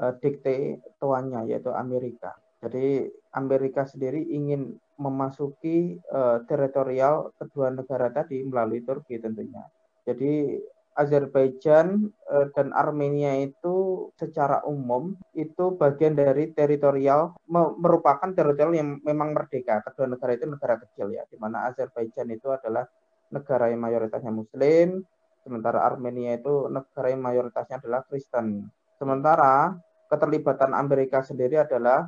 uh, 0.02 0.18
dikte 0.18 0.82
tuannya 0.98 1.46
yaitu 1.46 1.70
Amerika. 1.70 2.34
Jadi 2.58 3.06
Amerika 3.38 3.86
sendiri 3.86 4.26
ingin 4.34 4.74
memasuki 4.98 6.02
uh, 6.10 6.42
teritorial 6.50 7.30
kedua 7.38 7.70
negara 7.70 8.10
tadi 8.10 8.42
melalui 8.42 8.82
Turki 8.82 9.22
tentunya. 9.22 9.62
Jadi 10.04 10.60
Azerbaijan 10.94 12.06
uh, 12.30 12.46
dan 12.54 12.70
Armenia 12.70 13.34
itu 13.42 14.08
secara 14.14 14.62
umum 14.62 15.18
itu 15.34 15.74
bagian 15.74 16.14
dari 16.14 16.54
teritorial 16.54 17.34
merupakan 17.50 18.30
teritorial 18.30 18.78
yang 18.78 18.88
memang 19.02 19.34
merdeka. 19.34 19.82
Kedua 19.82 20.06
negara 20.06 20.38
itu 20.38 20.46
negara 20.46 20.78
kecil 20.78 21.10
ya, 21.10 21.26
di 21.26 21.34
mana 21.34 21.66
Azerbaijan 21.66 22.30
itu 22.30 22.46
adalah 22.54 22.86
negara 23.34 23.74
yang 23.74 23.82
mayoritasnya 23.82 24.30
Muslim, 24.30 25.02
sementara 25.42 25.82
Armenia 25.82 26.38
itu 26.38 26.70
negara 26.70 27.10
yang 27.10 27.22
mayoritasnya 27.26 27.82
adalah 27.82 28.06
Kristen. 28.06 28.70
Sementara 28.94 29.74
keterlibatan 30.06 30.70
Amerika 30.78 31.26
sendiri 31.26 31.58
adalah 31.58 32.06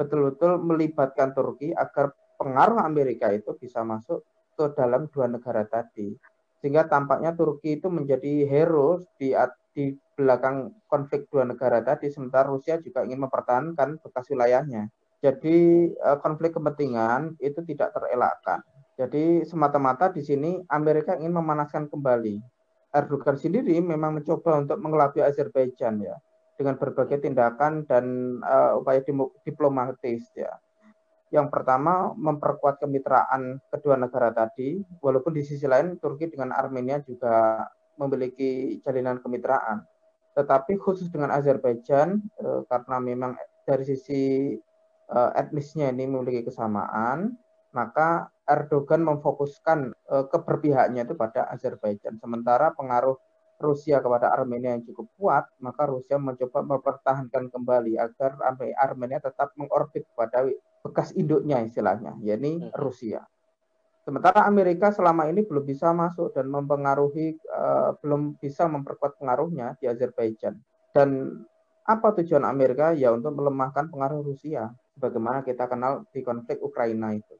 betul-betul 0.00 0.64
melibatkan 0.64 1.36
Turki 1.36 1.76
agar 1.76 2.16
pengaruh 2.40 2.80
Amerika 2.80 3.28
itu 3.30 3.52
bisa 3.60 3.84
masuk 3.84 4.24
ke 4.56 4.64
dalam 4.74 5.06
dua 5.12 5.28
negara 5.28 5.68
tadi. 5.68 6.16
Sehingga 6.64 6.88
tampaknya 6.88 7.36
Turki 7.36 7.76
itu 7.76 7.92
menjadi 7.92 8.48
hero 8.48 9.04
di 9.20 9.36
di 9.76 9.92
belakang 10.16 10.72
konflik 10.88 11.28
dua 11.28 11.44
negara 11.44 11.84
tadi, 11.84 12.08
sementara 12.08 12.48
Rusia 12.48 12.80
juga 12.80 13.04
ingin 13.04 13.20
mempertahankan 13.28 14.00
bekas 14.00 14.32
wilayahnya. 14.32 14.88
Jadi 15.20 15.56
eh, 15.92 16.18
konflik 16.24 16.56
kepentingan 16.56 17.36
itu 17.36 17.60
tidak 17.68 17.92
terelakkan. 17.92 18.64
Jadi 18.96 19.44
semata-mata 19.44 20.08
di 20.08 20.24
sini 20.24 20.64
Amerika 20.72 21.12
ingin 21.20 21.36
memanaskan 21.36 21.92
kembali. 21.92 22.40
Erdogan 22.96 23.36
sendiri 23.36 23.76
memang 23.84 24.16
mencoba 24.16 24.64
untuk 24.64 24.80
mengelabui 24.80 25.20
Azerbaijan 25.20 26.00
ya 26.00 26.16
dengan 26.56 26.80
berbagai 26.80 27.20
tindakan 27.28 27.84
dan 27.84 28.38
uh, 28.40 28.80
upaya 28.80 29.04
diplomatis 29.44 30.32
ya. 30.32 30.48
Yang 31.34 31.50
pertama 31.50 32.14
memperkuat 32.14 32.78
kemitraan 32.78 33.58
kedua 33.66 33.98
negara 33.98 34.30
tadi, 34.30 34.78
walaupun 35.02 35.34
di 35.34 35.42
sisi 35.42 35.66
lain 35.66 35.98
Turki 35.98 36.30
dengan 36.30 36.54
Armenia 36.54 37.02
juga 37.02 37.66
memiliki 37.98 38.78
jalinan 38.86 39.18
kemitraan. 39.18 39.82
Tetapi 40.38 40.78
khusus 40.78 41.10
dengan 41.10 41.34
Azerbaijan 41.34 42.22
uh, 42.38 42.62
karena 42.70 43.02
memang 43.02 43.34
dari 43.66 43.82
sisi 43.82 44.54
uh, 45.10 45.30
etnisnya 45.34 45.90
ini 45.90 46.06
memiliki 46.06 46.46
kesamaan, 46.46 47.34
maka 47.74 48.30
Erdogan 48.46 49.02
memfokuskan 49.02 49.90
uh, 50.14 50.30
keberpihakannya 50.30 51.02
itu 51.02 51.18
pada 51.18 51.50
Azerbaijan. 51.50 52.14
Sementara 52.22 52.70
pengaruh 52.78 53.18
Rusia 53.60 54.02
kepada 54.02 54.34
Armenia 54.34 54.74
yang 54.74 54.84
cukup 54.84 55.06
kuat, 55.16 55.44
maka 55.62 55.86
Rusia 55.86 56.18
mencoba 56.18 56.60
mempertahankan 56.62 57.48
kembali 57.54 57.96
agar 57.96 58.38
Armenia 58.78 59.22
tetap 59.22 59.54
mengorbit 59.54 60.04
pada 60.18 60.44
bekas 60.84 61.14
induknya 61.16 61.62
istilahnya, 61.64 62.18
yakni 62.20 62.60
hmm. 62.60 62.74
Rusia. 62.76 63.24
Sementara 64.04 64.44
Amerika 64.44 64.92
selama 64.92 65.32
ini 65.32 65.48
belum 65.48 65.64
bisa 65.64 65.88
masuk 65.96 66.36
dan 66.36 66.52
mempengaruhi, 66.52 67.40
uh, 67.48 67.96
belum 68.04 68.36
bisa 68.36 68.68
memperkuat 68.68 69.16
pengaruhnya 69.16 69.80
di 69.80 69.88
Azerbaijan. 69.88 70.60
Dan 70.92 71.40
apa 71.88 72.12
tujuan 72.20 72.44
Amerika? 72.44 72.92
Ya 72.92 73.16
untuk 73.16 73.32
melemahkan 73.32 73.88
pengaruh 73.88 74.20
Rusia, 74.20 74.68
bagaimana 75.00 75.40
kita 75.40 75.64
kenal 75.64 76.04
di 76.12 76.20
konflik 76.20 76.60
Ukraina 76.60 77.16
itu. 77.16 77.32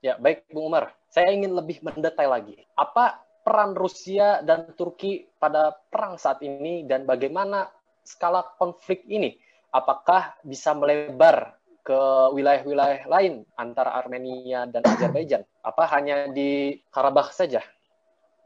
Ya, 0.00 0.16
baik 0.16 0.48
Bung 0.48 0.72
Umar. 0.72 0.96
Saya 1.12 1.32
ingin 1.36 1.52
lebih 1.52 1.84
mendetail 1.84 2.32
lagi. 2.32 2.64
Apa 2.76 3.25
peran 3.46 3.78
Rusia 3.78 4.42
dan 4.42 4.74
Turki 4.74 5.22
pada 5.38 5.70
perang 5.86 6.18
saat 6.18 6.42
ini 6.42 6.82
dan 6.82 7.06
bagaimana 7.06 7.70
skala 8.02 8.42
konflik 8.58 9.06
ini? 9.06 9.38
Apakah 9.70 10.34
bisa 10.42 10.74
melebar 10.74 11.54
ke 11.86 12.00
wilayah-wilayah 12.34 13.06
lain 13.06 13.46
antara 13.54 13.94
Armenia 13.94 14.66
dan 14.66 14.82
Azerbaijan? 14.82 15.46
Apa 15.62 15.86
hanya 15.94 16.26
di 16.26 16.74
Karabakh 16.90 17.30
saja? 17.30 17.62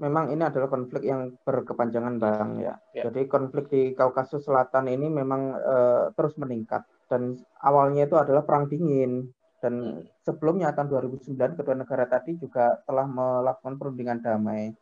Memang 0.05 0.33
ini 0.33 0.45
adalah 0.45 0.69
konflik 0.69 1.09
yang 1.09 1.33
berkepanjangan, 1.45 2.21
Bang 2.21 2.61
ya. 2.61 2.77
ya. 2.93 3.09
Jadi 3.09 3.25
konflik 3.25 3.73
di 3.73 3.97
Kaukasus 3.97 4.45
Selatan 4.45 4.89
ini 4.89 5.09
memang 5.09 5.57
uh, 5.57 6.05
terus 6.13 6.37
meningkat 6.37 6.85
dan 7.09 7.41
awalnya 7.65 8.05
itu 8.05 8.17
adalah 8.17 8.45
perang 8.45 8.69
dingin 8.69 9.29
dan 9.61 10.05
sebelumnya 10.25 10.73
tahun 10.73 10.89
2009 11.13 11.37
kedua 11.61 11.77
negara 11.77 12.09
tadi 12.09 12.37
juga 12.41 12.81
telah 12.89 13.05
melakukan 13.05 13.77
perundingan 13.77 14.25
damai. 14.25 14.73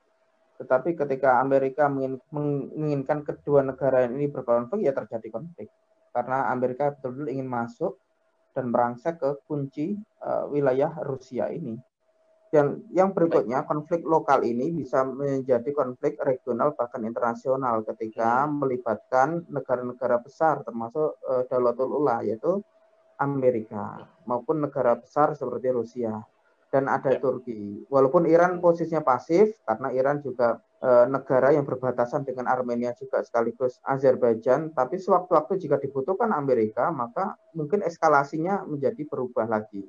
Tetapi 0.58 0.98
ketika 0.98 1.38
Amerika 1.38 1.86
menginginkan 1.88 3.22
kedua 3.22 3.62
negara 3.62 4.10
ini 4.10 4.26
berkonflik, 4.26 4.82
ya 4.82 4.92
terjadi 4.92 5.30
konflik. 5.30 5.70
Karena 6.10 6.50
Amerika 6.50 6.90
betul-betul 6.90 7.30
ingin 7.30 7.46
masuk 7.46 8.02
dan 8.58 8.74
merangsek 8.74 9.22
ke 9.22 9.30
kunci 9.46 9.94
uh, 10.18 10.50
wilayah 10.50 10.90
Rusia 11.06 11.46
ini. 11.54 11.78
Dan 12.48 12.88
yang 12.96 13.12
berikutnya 13.12 13.68
konflik 13.68 14.02
lokal 14.08 14.40
ini 14.40 14.72
bisa 14.72 15.04
menjadi 15.04 15.68
konflik 15.76 16.16
regional 16.24 16.72
bahkan 16.72 17.04
internasional 17.04 17.84
ketika 17.84 18.48
hmm. 18.48 18.64
melibatkan 18.64 19.44
negara-negara 19.52 20.18
besar 20.24 20.64
termasuk 20.64 21.20
uh, 21.28 21.44
Daulatul 21.46 21.92
Ula 21.92 22.24
yaitu 22.24 22.64
Amerika 23.20 24.08
maupun 24.24 24.64
negara 24.64 24.96
besar 24.96 25.36
seperti 25.36 25.68
Rusia 25.70 26.24
dan 26.68 26.84
ada 26.88 27.16
ya. 27.16 27.20
Turki. 27.20 27.84
Walaupun 27.88 28.28
Iran 28.28 28.60
posisinya 28.60 29.00
pasif 29.00 29.56
karena 29.64 29.88
Iran 29.92 30.20
juga 30.20 30.60
e, 30.80 31.08
negara 31.08 31.56
yang 31.56 31.64
berbatasan 31.64 32.28
dengan 32.28 32.44
Armenia 32.44 32.92
juga 32.92 33.24
sekaligus 33.24 33.80
Azerbaijan, 33.84 34.76
tapi 34.76 35.00
sewaktu-waktu 35.00 35.56
jika 35.64 35.80
dibutuhkan 35.80 36.30
Amerika, 36.36 36.92
maka 36.92 37.40
mungkin 37.56 37.80
eskalasinya 37.80 38.68
menjadi 38.68 39.00
berubah 39.08 39.48
lagi. 39.48 39.88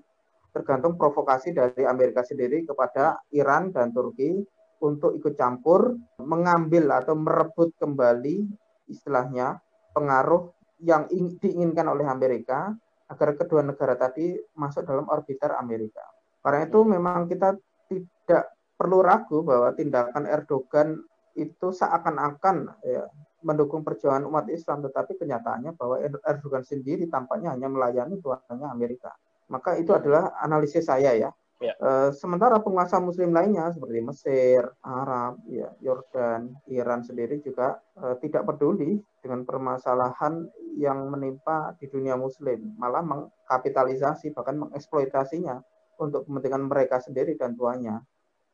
Tergantung 0.56 0.96
provokasi 0.96 1.54
dari 1.54 1.84
Amerika 1.86 2.26
sendiri 2.26 2.66
kepada 2.66 3.22
Iran 3.36 3.70
dan 3.76 3.92
Turki 3.94 4.42
untuk 4.80 5.14
ikut 5.20 5.36
campur 5.36 6.00
mengambil 6.24 6.96
atau 6.96 7.14
merebut 7.14 7.76
kembali 7.78 8.48
istilahnya 8.88 9.60
pengaruh 9.92 10.50
yang 10.80 11.12
diinginkan 11.12 11.86
oleh 11.92 12.08
Amerika 12.08 12.72
agar 13.12 13.36
kedua 13.36 13.62
negara 13.62 14.00
tadi 14.00 14.40
masuk 14.56 14.88
dalam 14.88 15.06
orbiter 15.12 15.52
Amerika. 15.60 16.19
Karena 16.40 16.60
itu 16.66 16.80
memang 16.88 17.28
kita 17.28 17.56
tidak 17.90 18.44
perlu 18.80 19.04
ragu 19.04 19.44
bahwa 19.44 19.76
tindakan 19.76 20.24
Erdogan 20.24 20.96
itu 21.36 21.68
seakan-akan 21.72 22.80
ya, 22.84 23.04
mendukung 23.44 23.84
perjuangan 23.84 24.28
umat 24.28 24.48
Islam, 24.52 24.84
tetapi 24.84 25.20
kenyataannya 25.20 25.76
bahwa 25.76 26.00
Erdogan 26.04 26.64
sendiri 26.64 27.08
tampaknya 27.08 27.56
hanya 27.56 27.68
melayani 27.72 28.20
tuannya 28.20 28.68
Amerika. 28.68 29.16
Maka 29.50 29.80
itu 29.80 29.92
adalah 29.96 30.36
analisis 30.40 30.88
saya 30.88 31.16
ya. 31.16 31.32
Ya. 31.60 31.76
E, 31.76 32.16
sementara 32.16 32.56
penguasa 32.64 33.04
Muslim 33.04 33.36
lainnya 33.36 33.68
seperti 33.76 34.00
Mesir, 34.00 34.64
Arab, 34.80 35.44
ya, 35.52 35.68
Yordan, 35.84 36.56
Iran 36.72 37.04
sendiri 37.04 37.44
juga 37.44 37.84
e, 38.00 38.16
tidak 38.24 38.48
peduli 38.48 38.96
dengan 39.20 39.44
permasalahan 39.44 40.48
yang 40.80 41.12
menimpa 41.12 41.76
di 41.76 41.92
dunia 41.92 42.16
Muslim, 42.16 42.80
malah 42.80 43.04
mengkapitalisasi 43.04 44.32
bahkan 44.32 44.56
mengeksploitasinya 44.56 45.60
untuk 46.00 46.26
kepentingan 46.26 46.66
mereka 46.66 47.04
sendiri 47.04 47.36
dan 47.36 47.54
tuanya. 47.60 48.00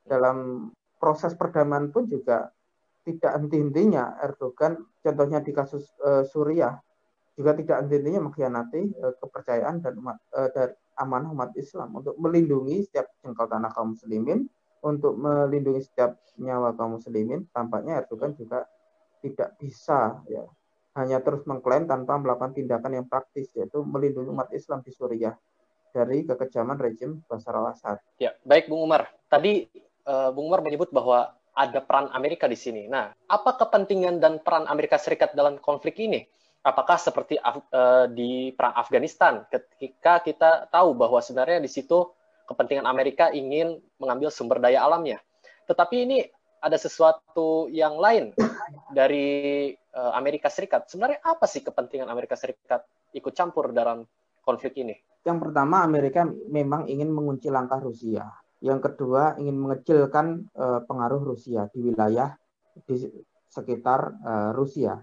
Dalam 0.05 0.69
proses 0.97 1.37
perdamaian 1.37 1.93
pun 1.93 2.09
juga 2.09 2.49
tidak 3.05 3.31
henti-hentinya 3.37 4.17
Erdogan, 4.25 4.81
contohnya 5.05 5.39
di 5.45 5.53
kasus 5.53 5.85
e, 6.01 6.25
Suriah, 6.25 6.73
juga 7.37 7.53
tidak 7.53 7.85
henti-hentinya 7.85 8.21
mengkhianati 8.25 8.81
e, 8.81 9.05
kepercayaan 9.21 9.85
dan 9.85 9.93
umat, 10.01 10.17
e, 10.33 10.39
dari 10.49 10.73
amanah 10.97 11.29
umat 11.29 11.51
Islam 11.53 11.93
untuk 12.01 12.17
melindungi 12.17 12.89
setiap 12.89 13.13
jengkal 13.21 13.45
tanah 13.45 13.69
kaum 13.69 13.93
muslimin, 13.93 14.49
untuk 14.81 15.13
melindungi 15.17 15.85
setiap 15.85 16.17
nyawa 16.41 16.73
kaum 16.73 16.97
muslimin, 16.97 17.45
tampaknya 17.53 18.01
Erdogan 18.01 18.33
juga 18.33 18.65
tidak 19.21 19.57
bisa 19.61 20.21
ya 20.29 20.45
hanya 20.95 21.19
terus 21.19 21.43
mengklaim 21.43 21.85
tanpa 21.85 22.15
melakukan 22.15 22.55
tindakan 22.55 23.03
yang 23.03 23.05
praktis 23.05 23.51
yaitu 23.51 23.83
melindungi 23.83 24.31
umat 24.31 24.47
Islam 24.55 24.79
di 24.79 24.95
Suriah 24.95 25.35
dari 25.95 26.27
kekejaman 26.27 26.75
rejim 26.75 27.23
Bashar 27.31 27.55
al-Assad. 27.55 28.03
Ya, 28.19 28.35
baik 28.43 28.67
Bung 28.67 28.83
Umar. 28.83 29.07
Tadi 29.31 29.63
uh, 30.03 30.35
Bung 30.35 30.51
Umar 30.51 30.59
menyebut 30.59 30.91
bahwa 30.91 31.31
ada 31.55 31.79
peran 31.79 32.11
Amerika 32.11 32.51
di 32.51 32.59
sini. 32.59 32.91
Nah, 32.91 33.15
apa 33.31 33.55
kepentingan 33.55 34.19
dan 34.19 34.43
peran 34.43 34.67
Amerika 34.67 34.99
Serikat 34.99 35.31
dalam 35.31 35.55
konflik 35.63 35.95
ini? 36.03 36.27
apakah 36.65 36.97
seperti 36.97 37.37
uh, 37.37 38.09
di 38.09 38.49
perang 38.57 38.73
Afghanistan 38.73 39.45
ketika 39.53 40.25
kita 40.25 40.65
tahu 40.73 40.97
bahwa 40.97 41.21
sebenarnya 41.21 41.61
di 41.61 41.69
situ 41.69 42.09
kepentingan 42.49 42.89
Amerika 42.89 43.29
ingin 43.29 43.77
mengambil 44.01 44.33
sumber 44.33 44.57
daya 44.57 44.81
alamnya. 44.81 45.21
Tetapi 45.69 45.95
ini 46.09 46.25
ada 46.57 46.77
sesuatu 46.81 47.69
yang 47.69 48.01
lain 48.01 48.33
dari 48.97 49.69
uh, 49.93 50.17
Amerika 50.17 50.49
Serikat. 50.49 50.89
Sebenarnya 50.89 51.21
apa 51.21 51.45
sih 51.45 51.61
kepentingan 51.61 52.09
Amerika 52.09 52.33
Serikat 52.33 52.81
ikut 53.13 53.37
campur 53.37 53.69
dalam 53.69 54.01
konflik 54.45 54.77
ini? 54.77 54.95
Yang 55.25 55.49
pertama 55.49 55.81
Amerika 55.81 56.21
memang 56.29 56.85
ingin 56.85 57.09
mengunci 57.09 57.49
langkah 57.49 57.81
Rusia. 57.81 58.29
Yang 58.61 58.93
kedua 58.93 59.33
ingin 59.41 59.57
mengecilkan 59.57 60.45
uh, 60.53 60.85
pengaruh 60.85 61.33
Rusia 61.33 61.65
di 61.73 61.81
wilayah 61.81 62.29
di 62.85 63.09
sekitar 63.49 64.21
uh, 64.21 64.49
Rusia. 64.53 65.01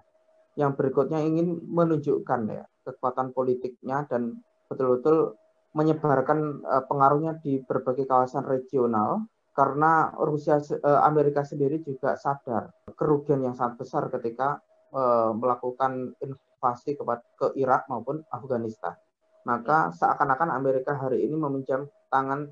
Yang 0.54 0.78
berikutnya 0.78 1.18
ingin 1.26 1.58
menunjukkan 1.66 2.40
ya 2.54 2.64
kekuatan 2.86 3.34
politiknya 3.34 4.06
dan 4.06 4.38
betul-betul 4.70 5.34
menyebarkan 5.74 6.62
uh, 6.62 6.86
pengaruhnya 6.86 7.42
di 7.42 7.58
berbagai 7.66 8.06
kawasan 8.06 8.46
regional 8.46 9.26
karena 9.52 10.16
Rusia 10.16 10.64
Amerika 11.04 11.44
sendiri 11.44 11.84
juga 11.84 12.16
sadar 12.16 12.72
kerugian 12.96 13.44
yang 13.44 13.52
sangat 13.52 13.84
besar 13.84 14.08
ketika 14.08 14.64
melakukan 15.36 16.16
invasi 16.24 16.96
ke, 16.96 17.04
ke 17.36 17.52
Irak 17.60 17.84
maupun 17.92 18.24
Afghanistan. 18.32 18.96
Maka 19.42 19.90
seakan-akan 19.96 20.54
Amerika 20.54 20.94
hari 20.94 21.26
ini 21.26 21.34
meminjam 21.34 21.90
tangan 22.12 22.50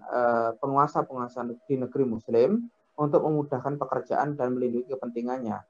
penguasa-penguasa 0.58 1.46
di 1.68 1.74
negeri 1.78 2.04
Muslim 2.08 2.66
untuk 2.98 3.24
memudahkan 3.24 3.80
pekerjaan 3.80 4.34
dan 4.36 4.58
melindungi 4.58 4.90
kepentingannya. 4.92 5.62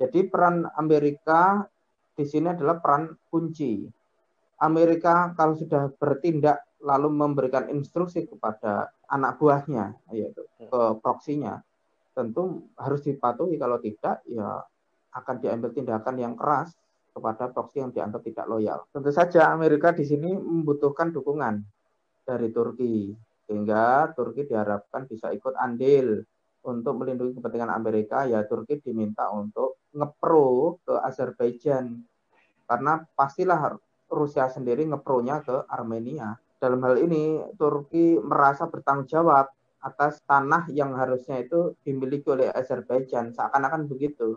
Jadi 0.00 0.30
peran 0.32 0.64
Amerika 0.80 1.68
di 2.16 2.24
sini 2.24 2.54
adalah 2.54 2.80
peran 2.80 3.12
kunci. 3.28 3.84
Amerika 4.60 5.32
kalau 5.36 5.56
sudah 5.56 5.88
bertindak 5.96 6.64
lalu 6.80 7.12
memberikan 7.12 7.68
instruksi 7.68 8.24
kepada 8.28 8.92
anak 9.12 9.36
buahnya 9.36 9.96
yaitu 10.12 10.44
ke 10.56 10.82
proksinya 11.00 11.60
tentu 12.16 12.68
harus 12.76 13.04
dipatuhi 13.04 13.60
kalau 13.60 13.76
tidak 13.80 14.24
ya 14.28 14.64
akan 15.12 15.36
diambil 15.40 15.70
tindakan 15.72 16.16
yang 16.16 16.34
keras 16.36 16.72
kepada 17.10 17.50
proksi 17.50 17.82
yang 17.82 17.90
dianggap 17.90 18.22
tidak 18.22 18.46
loyal. 18.46 18.86
Tentu 18.94 19.10
saja 19.10 19.50
Amerika 19.50 19.90
di 19.90 20.06
sini 20.06 20.30
membutuhkan 20.32 21.10
dukungan 21.10 21.62
dari 22.24 22.48
Turki 22.54 23.10
sehingga 23.50 24.14
Turki 24.14 24.46
diharapkan 24.46 25.10
bisa 25.10 25.34
ikut 25.34 25.58
andil 25.58 26.22
untuk 26.62 27.02
melindungi 27.02 27.40
kepentingan 27.40 27.72
Amerika 27.72 28.28
ya 28.28 28.46
Turki 28.46 28.78
diminta 28.78 29.26
untuk 29.32 29.80
ngepro 29.96 30.78
ke 30.86 30.94
Azerbaijan 31.02 32.04
karena 32.70 33.02
pastilah 33.18 33.74
Rusia 34.10 34.46
sendiri 34.46 34.86
ngepronya 34.86 35.42
ke 35.42 35.66
Armenia. 35.66 36.38
Dalam 36.60 36.78
hal 36.86 37.00
ini 37.02 37.40
Turki 37.56 38.20
merasa 38.20 38.68
bertanggung 38.68 39.08
jawab 39.08 39.50
atas 39.80 40.20
tanah 40.28 40.68
yang 40.68 40.92
harusnya 40.92 41.40
itu 41.40 41.72
dimiliki 41.80 42.28
oleh 42.28 42.52
Azerbaijan 42.52 43.32
seakan-akan 43.32 43.88
begitu. 43.88 44.36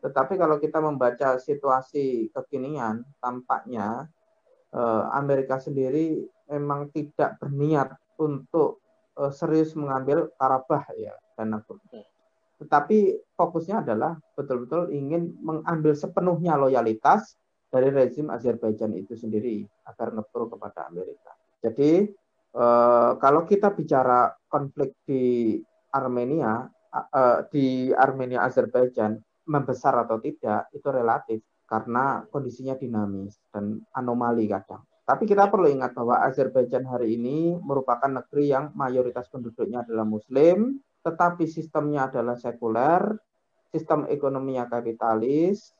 Tetapi 0.00 0.40
kalau 0.40 0.56
kita 0.56 0.80
membaca 0.80 1.36
situasi 1.36 2.32
kekinian 2.32 3.04
tampaknya 3.20 4.08
eh, 4.72 5.04
Amerika 5.12 5.60
sendiri 5.60 6.24
memang 6.50 6.90
tidak 6.90 7.38
berniat 7.38 7.94
untuk 8.18 8.80
eh, 9.20 9.32
serius 9.32 9.76
mengambil 9.76 10.32
Karabah 10.40 10.84
ya 10.96 11.14
dan 11.36 11.52
Nagorno. 11.54 12.04
Tetapi 12.60 13.16
fokusnya 13.40 13.80
adalah 13.80 14.20
betul-betul 14.36 14.92
ingin 14.92 15.32
mengambil 15.40 15.96
sepenuhnya 15.96 16.60
loyalitas 16.60 17.40
dari 17.72 17.88
rezim 17.88 18.28
Azerbaijan 18.28 18.92
itu 18.98 19.16
sendiri 19.16 19.64
agar 19.88 20.12
ngepro 20.12 20.52
kepada 20.52 20.90
Amerika. 20.90 21.32
Jadi 21.64 22.10
eh, 22.56 23.10
kalau 23.16 23.42
kita 23.48 23.72
bicara 23.72 24.28
konflik 24.50 24.92
di 25.08 25.56
Armenia, 25.94 26.68
eh, 26.92 27.38
di 27.48 27.66
Armenia 27.94 28.44
Azerbaijan 28.44 29.16
membesar 29.50 30.06
atau 30.06 30.22
tidak 30.22 30.70
itu 30.70 30.86
relatif 30.86 31.42
karena 31.66 32.22
kondisinya 32.30 32.78
dinamis 32.78 33.34
dan 33.50 33.82
anomali 33.94 34.46
kadang. 34.46 34.86
Tapi 35.02 35.26
kita 35.26 35.50
perlu 35.50 35.66
ingat 35.66 35.90
bahwa 35.90 36.22
Azerbaijan 36.22 36.86
hari 36.86 37.18
ini 37.18 37.58
merupakan 37.58 38.06
negeri 38.06 38.46
yang 38.46 38.70
mayoritas 38.78 39.26
penduduknya 39.26 39.82
adalah 39.82 40.06
Muslim, 40.06 40.78
tetapi 41.02 41.50
sistemnya 41.50 42.06
adalah 42.06 42.38
sekuler, 42.38 43.18
sistem 43.74 44.06
ekonominya 44.06 44.70
kapitalis, 44.70 45.74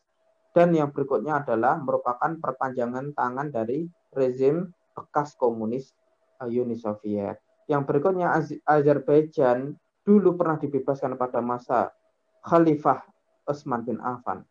dan 0.50 0.74
yang 0.74 0.90
berikutnya 0.90 1.46
adalah 1.46 1.78
merupakan 1.78 2.34
perpanjangan 2.42 3.14
tangan 3.14 3.54
dari 3.54 3.86
rezim 4.10 4.66
bekas 4.98 5.38
komunis 5.38 5.94
eh, 6.42 6.50
Uni 6.50 6.74
Soviet. 6.74 7.38
Yang 7.70 7.86
berikutnya 7.86 8.34
Azerbaijan 8.66 9.78
dulu 10.02 10.34
pernah 10.34 10.58
dibebaskan 10.58 11.14
pada 11.14 11.38
masa 11.38 11.94
Khalifah 12.42 13.06
Utsman 13.46 13.84
bin 13.86 14.00
Affan. 14.00 14.44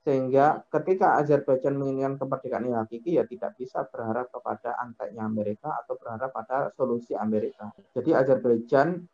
Sehingga 0.00 0.64
ketika 0.72 1.20
Azerbaijan 1.20 1.76
menginginkan 1.76 2.16
kemerdekaan 2.16 2.64
yang 2.64 2.80
hakiki 2.80 3.20
ya 3.20 3.28
tidak 3.28 3.52
bisa 3.60 3.84
berharap 3.92 4.32
kepada 4.32 4.72
anteknya 4.80 5.28
Amerika 5.28 5.76
atau 5.84 6.00
berharap 6.00 6.32
pada 6.32 6.72
solusi 6.72 7.12
Amerika. 7.12 7.68
Jadi 7.92 8.16
Azerbaijan 8.16 9.04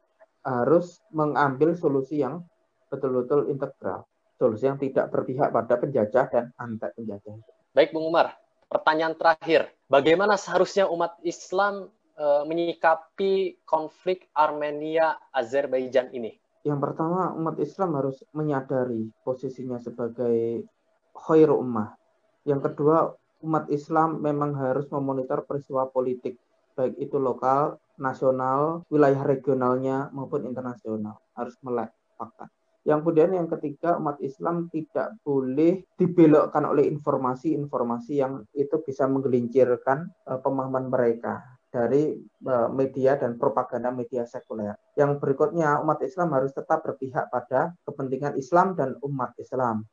harus 0.46 1.02
mengambil 1.10 1.74
solusi 1.74 2.22
yang 2.22 2.46
betul-betul 2.86 3.50
integral, 3.50 4.06
solusi 4.38 4.70
yang 4.70 4.78
tidak 4.78 5.10
berpihak 5.10 5.50
pada 5.50 5.74
penjajah 5.74 6.24
dan 6.30 6.44
antek 6.54 6.94
penjajah. 6.94 7.34
Baik, 7.74 7.90
Bung 7.90 8.06
Umar. 8.06 8.38
Pertanyaan 8.70 9.18
terakhir, 9.18 9.70
bagaimana 9.90 10.34
seharusnya 10.34 10.90
umat 10.90 11.18
Islam 11.22 11.90
e, 12.14 12.26
menyikapi 12.46 13.62
konflik 13.62 14.26
Armenia-Azerbaijan 14.34 16.10
ini? 16.14 16.34
Yang 16.66 16.80
pertama, 16.82 17.30
umat 17.38 17.62
Islam 17.62 17.94
harus 17.94 18.18
menyadari 18.34 19.06
posisinya 19.22 19.78
sebagai 19.78 20.66
khair 21.14 21.54
ummah. 21.54 21.94
Yang 22.42 22.74
kedua, 22.74 23.14
umat 23.46 23.70
Islam 23.70 24.18
memang 24.18 24.58
harus 24.58 24.90
memonitor 24.90 25.46
peristiwa 25.46 25.86
politik, 25.86 26.34
baik 26.74 26.98
itu 26.98 27.22
lokal 27.22 27.78
nasional, 28.02 28.82
wilayah 28.90 29.22
regionalnya 29.22 30.10
maupun 30.10 30.42
internasional 30.42 31.22
harus 31.38 31.54
melek 31.62 31.94
fakta. 32.18 32.50
Yang 32.82 32.98
kemudian 33.02 33.30
yang 33.34 33.48
ketiga 33.50 33.98
umat 34.02 34.18
Islam 34.18 34.66
tidak 34.70 35.18
boleh 35.22 35.86
dibelokkan 35.94 36.66
oleh 36.66 36.90
informasi-informasi 36.90 38.12
yang 38.18 38.42
itu 38.54 38.78
bisa 38.82 39.06
menggelincirkan 39.06 40.06
uh, 40.26 40.38
pemahaman 40.42 40.90
mereka 40.90 41.55
dari 41.76 42.16
uh, 42.48 42.72
media 42.72 43.20
dan 43.20 43.36
propaganda 43.36 43.92
media 43.92 44.24
sekuler. 44.24 44.72
Yang 44.96 45.20
berikutnya 45.20 45.84
umat 45.84 46.00
Islam 46.00 46.32
harus 46.32 46.56
tetap 46.56 46.80
berpihak 46.80 47.28
pada 47.28 47.76
kepentingan 47.84 48.40
Islam 48.40 48.72
dan 48.72 48.96
umat 49.04 49.36
Islam. 49.36 49.84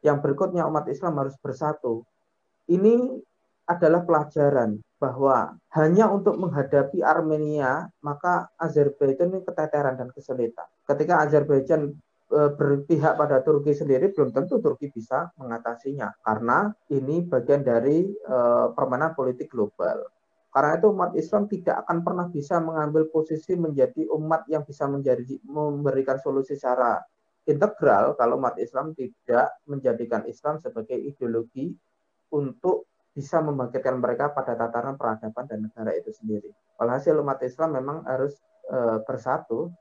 Yang 0.00 0.24
berikutnya 0.24 0.64
umat 0.64 0.88
Islam 0.88 1.20
harus 1.20 1.36
bersatu. 1.36 2.08
Ini 2.64 3.20
adalah 3.68 4.00
pelajaran 4.08 4.80
bahwa 4.96 5.54
hanya 5.76 6.08
untuk 6.10 6.40
menghadapi 6.40 7.04
Armenia, 7.04 7.86
maka 8.00 8.48
Azerbaijan 8.56 9.30
ini 9.30 9.44
keteteran 9.44 10.00
dan 10.00 10.08
kesulitan. 10.10 10.66
Ketika 10.88 11.22
Azerbaijan 11.22 11.94
e, 12.32 12.40
berpihak 12.56 13.14
pada 13.14 13.44
Turki 13.44 13.76
sendiri, 13.76 14.10
belum 14.10 14.34
tentu 14.34 14.58
Turki 14.58 14.90
bisa 14.90 15.30
mengatasinya, 15.38 16.10
karena 16.24 16.72
ini 16.90 17.22
bagian 17.28 17.62
dari 17.62 18.10
e, 18.10 18.36
permainan 18.74 19.14
politik 19.14 19.52
global. 19.52 20.02
Karena 20.48 20.80
itu 20.80 20.86
umat 20.90 21.12
Islam 21.12 21.44
tidak 21.46 21.84
akan 21.84 21.98
pernah 22.00 22.26
bisa 22.32 22.56
mengambil 22.58 23.04
posisi 23.12 23.52
menjadi 23.52 24.08
umat 24.16 24.48
yang 24.48 24.64
bisa 24.64 24.88
menjadi 24.88 25.36
memberikan 25.44 26.16
solusi 26.24 26.56
secara 26.56 27.04
integral 27.44 28.16
kalau 28.16 28.40
umat 28.40 28.56
Islam 28.56 28.96
tidak 28.96 29.52
menjadikan 29.68 30.24
Islam 30.24 30.56
sebagai 30.60 30.96
ideologi 30.96 31.72
untuk 32.32 32.88
bisa 33.12 33.40
membangkitkan 33.44 34.00
mereka 34.00 34.32
pada 34.32 34.56
tataran 34.56 34.96
peradaban 34.96 35.44
dan 35.48 35.68
negara 35.68 35.92
itu 35.96 36.12
sendiri. 36.12 36.52
Walhasil 36.80 37.16
umat 37.18 37.40
Islam 37.42 37.74
memang 37.74 38.06
harus 38.06 38.36
e, 38.68 39.02
bersatu 39.02 39.72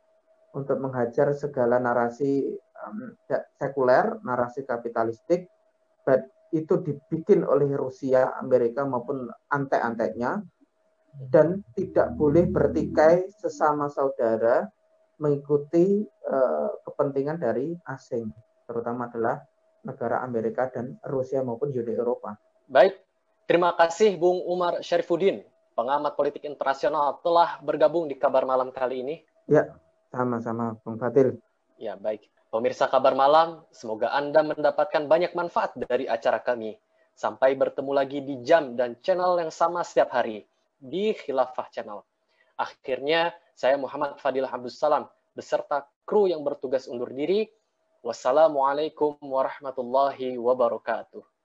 untuk 0.58 0.80
menghajar 0.82 1.38
segala 1.38 1.78
narasi 1.78 2.50
um, 2.82 3.14
sekuler, 3.62 4.18
narasi 4.26 4.66
kapitalistik, 4.66 5.46
itu 6.56 6.80
dibikin 6.80 7.44
oleh 7.44 7.68
Rusia, 7.76 8.32
Amerika 8.40 8.88
maupun 8.88 9.28
antek-anteknya 9.52 10.40
dan 11.18 11.66
tidak 11.74 12.14
boleh 12.14 12.46
bertikai 12.46 13.26
sesama 13.42 13.90
saudara 13.90 14.70
mengikuti 15.18 16.06
uh, 16.30 16.72
kepentingan 16.86 17.42
dari 17.42 17.74
asing, 17.90 18.30
terutama 18.70 19.10
adalah 19.10 19.42
negara 19.82 20.22
Amerika 20.22 20.70
dan 20.70 20.94
Rusia 21.10 21.42
maupun 21.42 21.74
Uni 21.74 21.94
Eropa. 21.98 22.38
Baik, 22.70 23.02
Terima 23.48 23.72
kasih 23.72 24.20
Bung 24.20 24.44
Umar 24.44 24.84
Syarifuddin, 24.84 25.40
pengamat 25.72 26.20
politik 26.20 26.44
internasional 26.44 27.24
telah 27.24 27.56
bergabung 27.64 28.12
di 28.12 28.20
kabar 28.20 28.44
malam 28.44 28.76
kali 28.76 29.00
ini. 29.08 29.16
Ya, 29.48 29.72
sama-sama 30.12 30.76
Bung 30.84 31.00
Fatil. 31.00 31.40
Ya, 31.80 31.96
baik. 31.96 32.28
Pemirsa 32.52 32.92
kabar 32.92 33.16
malam, 33.16 33.64
semoga 33.72 34.12
Anda 34.12 34.44
mendapatkan 34.44 35.08
banyak 35.08 35.32
manfaat 35.32 35.80
dari 35.80 36.12
acara 36.12 36.44
kami. 36.44 36.76
Sampai 37.16 37.56
bertemu 37.56 37.92
lagi 37.96 38.20
di 38.20 38.44
jam 38.44 38.76
dan 38.76 39.00
channel 39.00 39.40
yang 39.40 39.48
sama 39.48 39.80
setiap 39.80 40.12
hari 40.12 40.44
di 40.78 41.14
Khilafah 41.14 41.68
Channel. 41.74 42.00
Akhirnya, 42.58 43.34
saya 43.54 43.78
Muhammad 43.78 44.18
Fadilah 44.18 44.50
Abdul 44.50 44.74
Salam 44.74 45.06
beserta 45.38 45.86
kru 46.06 46.26
yang 46.26 46.42
bertugas 46.42 46.90
undur 46.90 47.14
diri. 47.14 47.46
Wassalamualaikum 48.02 49.18
warahmatullahi 49.22 50.38
wabarakatuh. 50.38 51.37